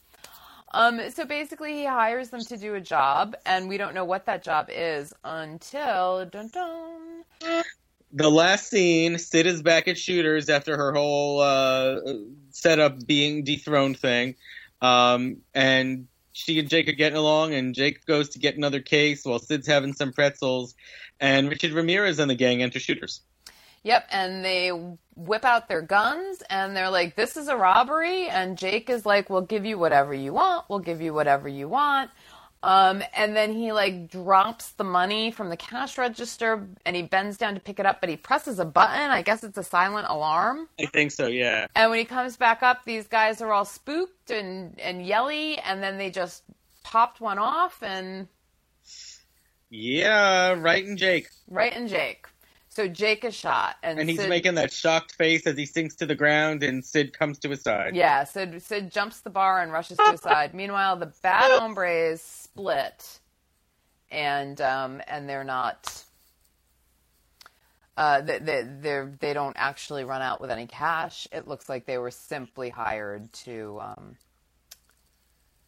Um, 0.78 1.10
so 1.10 1.26
basically, 1.26 1.74
he 1.74 1.86
hires 1.86 2.30
them 2.30 2.42
to 2.42 2.56
do 2.56 2.76
a 2.76 2.80
job, 2.80 3.36
and 3.48 3.68
we 3.68 3.80
don't 3.80 3.96
know 3.96 4.06
what 4.06 4.28
that 4.28 4.44
job 4.44 4.68
is 4.70 5.12
until 5.24 6.24
dun 6.26 6.50
dun. 6.50 7.64
The 8.14 8.30
last 8.30 8.70
scene, 8.70 9.18
Sid 9.18 9.48
is 9.48 9.64
back 9.64 9.88
at 9.88 9.98
Shooters 9.98 10.50
after 10.50 10.78
her 10.78 10.94
whole 10.94 11.40
uh, 11.40 11.96
setup 12.52 13.08
being 13.08 13.44
dethroned 13.44 13.98
thing, 13.98 14.36
um, 14.80 15.38
and 15.56 16.06
she 16.34 16.60
and 16.60 16.70
Jake 16.70 16.88
are 16.88 16.92
getting 16.92 17.18
along, 17.18 17.56
and 17.56 17.74
Jake 17.74 18.06
goes 18.06 18.30
to 18.30 18.40
get 18.40 18.56
another 18.56 18.80
case 18.80 19.26
while 19.26 19.40
Sid's 19.40 19.66
having 19.66 19.94
some 19.94 20.14
pretzels, 20.14 20.76
and 21.20 21.50
Richard 21.50 21.72
Ramirez 21.72 22.20
and 22.20 22.30
the 22.30 22.36
gang 22.36 22.62
enter 22.62 22.80
Shooters. 22.80 23.22
Yep, 23.88 24.08
and 24.12 24.44
they 24.44 24.68
whip 25.16 25.46
out 25.46 25.70
their 25.70 25.82
guns, 25.82 26.44
and 26.50 26.76
they're 26.76 26.90
like, 26.90 27.16
"This 27.16 27.38
is 27.38 27.48
a 27.48 27.56
robbery," 27.56 28.28
and 28.28 28.58
Jake 28.58 28.90
is 28.90 29.06
like, 29.06 29.30
"We'll 29.30 29.44
give 29.54 29.66
you 29.66 29.78
whatever 29.80 30.14
you 30.14 30.34
want. 30.34 30.66
We'll 30.70 30.80
give 30.80 31.00
you 31.02 31.14
whatever 31.14 31.48
you 31.48 31.70
want." 31.70 32.12
Um, 32.64 33.02
and 33.16 33.34
then 33.34 33.54
he 33.54 33.72
like 33.72 34.10
drops 34.10 34.72
the 34.72 34.84
money 34.84 35.32
from 35.32 35.48
the 35.50 35.56
cash 35.56 35.98
register, 35.98 36.68
and 36.86 36.98
he 36.98 37.02
bends 37.04 37.38
down 37.38 37.54
to 37.54 37.62
pick 37.62 37.80
it 37.80 37.86
up, 37.86 38.02
but 38.02 38.10
he 38.10 38.18
presses 38.18 38.60
a 38.60 38.66
button. 38.66 39.10
I 39.10 39.22
guess 39.22 39.42
it's 39.46 39.58
a 39.58 39.64
silent 39.64 40.08
alarm. 40.10 40.68
I 40.80 40.88
think 40.88 41.12
so, 41.12 41.28
yeah. 41.28 41.68
And 41.76 41.90
when 41.90 42.00
he 42.00 42.06
comes 42.06 42.36
back 42.36 42.64
up, 42.64 42.84
these 42.84 43.08
guys 43.08 43.42
are 43.42 43.54
all 43.54 43.64
spooked 43.64 44.32
and, 44.32 44.78
and 44.82 45.06
yelly, 45.06 45.60
and 45.60 45.82
then 45.82 45.98
they 45.98 46.10
just 46.10 46.44
popped 46.84 47.22
one 47.22 47.40
off 47.40 47.82
and 47.84 48.28
Yeah, 49.70 50.56
right 50.58 50.86
and 50.86 50.98
Jake. 50.98 51.30
right 51.48 51.74
in 51.74 51.88
Jake. 51.88 52.28
So 52.78 52.88
Jake 52.88 53.26
is 53.26 53.34
shot, 53.34 53.76
and, 53.82 53.98
And 54.00 54.08
he's 54.08 54.20
Sid, 54.20 54.30
making 54.30 54.54
that 54.54 54.72
shocked 54.72 55.16
face 55.16 55.48
as 55.48 55.58
he 55.58 55.66
sinks 55.66 55.96
to 55.96 56.06
the 56.06 56.14
ground, 56.14 56.62
and 56.62 56.86
Sid 56.86 57.12
comes 57.12 57.40
to 57.40 57.50
his 57.50 57.64
side. 57.64 57.96
yeah. 57.96 58.24
Sid 58.24 58.62
Sid 58.62 58.92
jumps 58.92 59.22
the 59.22 59.32
bar 59.32 59.64
and 59.64 59.72
rushes 59.72 59.98
to 59.98 60.12
his 60.12 60.22
side. 60.22 60.54
Meanwhile, 60.54 60.98
the 60.98 61.12
bad 61.24 61.50
hombres 61.60 62.22
split, 62.22 63.20
and 64.12 64.62
um 64.62 65.02
and 65.08 65.28
they're 65.28 65.44
not. 65.44 66.04
Uh, 67.98 68.22
they 68.22 68.38
they 68.38 68.62
they're, 68.80 69.12
they 69.22 69.34
don't 69.34 69.58
actually 69.58 70.04
run 70.04 70.22
out 70.22 70.40
with 70.40 70.52
any 70.52 70.68
cash. 70.68 71.28
It 71.32 71.48
looks 71.48 71.68
like 71.68 71.88
they 71.88 71.98
were 71.98 72.12
simply 72.12 72.70
hired 72.70 73.34
to 73.46 73.80
um, 73.82 74.18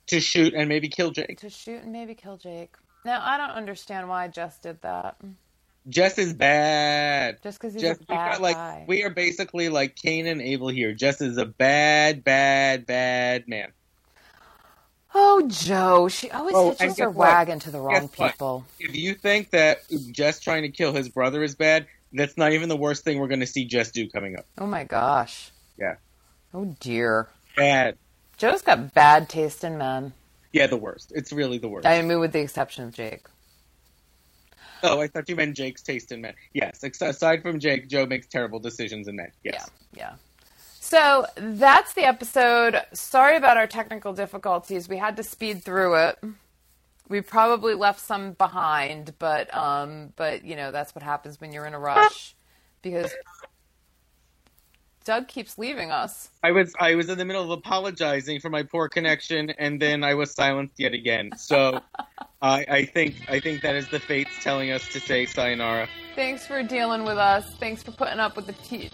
To 0.05 0.19
shoot 0.19 0.53
and 0.53 0.69
maybe 0.69 0.89
kill 0.89 1.09
Jake. 1.09 1.39
to 1.39 1.49
shoot 1.49 1.81
and 1.81 1.91
maybe 1.91 2.13
kill 2.13 2.37
Jake. 2.37 2.75
Now 3.03 3.19
I 3.25 3.37
don't 3.37 3.49
understand 3.49 4.09
why 4.09 4.27
Jess 4.27 4.59
did 4.59 4.83
that. 4.83 5.17
Jess 5.87 6.17
is 6.17 6.33
bad. 6.33 7.39
Just 7.41 7.59
because 7.59 7.73
he's 7.73 7.81
Jess, 7.81 7.97
a 7.97 7.99
we 8.01 8.05
bad 8.07 8.31
got, 8.33 8.41
like 8.41 8.55
guy. 8.55 8.85
we 8.87 9.03
are 9.03 9.09
basically 9.09 9.69
like 9.69 9.95
Cain 9.95 10.27
and 10.27 10.41
Abel 10.41 10.67
here. 10.67 10.93
Jess 10.93 11.21
is 11.21 11.37
a 11.37 11.45
bad, 11.45 12.23
bad, 12.23 12.85
bad 12.85 13.47
man. 13.47 13.71
Oh, 15.15 15.47
Jo, 15.47 16.07
she 16.07 16.29
always 16.29 16.55
Oh, 16.55 16.71
hitches 16.71 16.99
her 16.99 17.09
what? 17.09 17.27
wagon 17.29 17.59
to 17.59 17.71
the 17.71 17.79
wrong 17.79 18.07
Guess 18.07 18.17
what? 18.17 18.31
people. 18.33 18.65
If 18.79 18.95
you 18.95 19.15
think 19.15 19.49
that 19.51 19.79
Jess 20.11 20.39
trying 20.39 20.61
to 20.63 20.69
kill 20.69 20.93
his 20.93 21.09
brother 21.09 21.41
is 21.41 21.55
bad, 21.55 21.87
that's 22.13 22.37
not 22.37 22.51
even 22.53 22.69
the 22.69 22.77
worst 22.77 23.03
thing 23.03 23.17
we're 23.19 23.27
going 23.27 23.39
to 23.39 23.47
see 23.47 23.65
Jess 23.65 23.89
do 23.91 24.07
coming 24.09 24.37
up. 24.37 24.45
Oh 24.59 24.67
my 24.67 24.83
gosh. 24.83 25.51
Yeah. 25.79 25.95
Oh 26.53 26.75
dear. 26.79 27.27
Bad. 27.55 27.97
Jo's 28.37 28.61
got 28.61 28.93
bad 28.93 29.29
taste 29.29 29.63
in 29.63 29.77
men. 29.79 30.13
Yeah, 30.53 30.67
the 30.67 30.77
worst. 30.77 31.11
It's 31.15 31.31
really 31.31 31.57
the 31.57 31.67
worst. 31.67 31.87
I 31.87 32.01
mean, 32.01 32.19
with 32.19 32.31
the 32.31 32.39
exception 32.41 32.85
of 32.85 32.93
Jake. 32.93 33.25
Oh, 34.83 35.01
I 35.01 35.07
thought 35.07 35.27
you 35.29 35.35
meant 35.35 35.55
Jake's 35.55 35.81
taste 35.81 36.11
in 36.11 36.21
men. 36.21 36.33
Yes, 36.53 36.83
aside 36.83 37.41
from 37.41 37.59
Jake, 37.59 37.87
Jo 37.87 38.05
makes 38.05 38.27
terrible 38.27 38.59
decisions 38.59 39.07
in 39.07 39.15
men. 39.15 39.31
Yes. 39.43 39.69
Yeah, 39.93 39.99
yeah. 39.99 40.15
So 40.79 41.25
that's 41.35 41.93
the 41.93 42.03
episode. 42.03 42.81
Sorry 42.93 43.35
about 43.35 43.57
our 43.57 43.67
technical 43.67 44.13
difficulties. 44.13 44.89
We 44.89 44.97
had 44.97 45.17
to 45.17 45.23
speed 45.23 45.63
through 45.63 45.95
it. 45.95 46.19
We 47.07 47.21
probably 47.21 47.73
left 47.73 47.99
some 47.99 48.33
behind, 48.33 49.13
but 49.19 49.55
um, 49.55 50.13
but 50.15 50.45
you 50.45 50.55
know 50.55 50.71
that's 50.71 50.95
what 50.95 51.03
happens 51.03 51.39
when 51.41 51.51
you're 51.51 51.65
in 51.65 51.73
a 51.73 51.79
rush, 51.79 52.35
because 52.81 53.11
Doug 55.09 55.27
keeps 55.27 55.57
leaving 55.57 55.89
us. 55.89 56.29
I 56.43 56.51
was 56.51 56.71
I 56.79 56.93
was 56.93 57.09
in 57.09 57.17
the 57.17 57.25
middle 57.25 57.43
of 57.43 57.49
apologizing 57.49 58.41
for 58.41 58.51
my 58.51 58.61
poor 58.61 58.87
connection, 58.87 59.49
and 59.49 59.81
then 59.81 60.03
I 60.03 60.13
was 60.13 60.35
silenced 60.35 60.75
yet 60.77 60.93
again. 60.93 61.31
So 61.35 61.81
I, 62.43 62.63
I 62.69 62.85
think 62.85 63.15
I 63.27 63.39
think 63.39 63.63
that 63.63 63.73
is 63.73 63.89
the 63.89 63.99
fates 63.99 64.29
telling 64.43 64.69
us 64.69 64.87
to 64.89 64.99
say 64.99 65.25
sayonara. 65.25 65.89
Thanks 66.13 66.45
for 66.45 66.61
dealing 66.61 67.05
with 67.05 67.17
us. 67.17 67.55
Thanks 67.55 67.81
for 67.81 67.89
putting 67.89 68.19
up 68.19 68.35
with 68.35 68.45
the 68.45 68.53
t- 68.53 68.91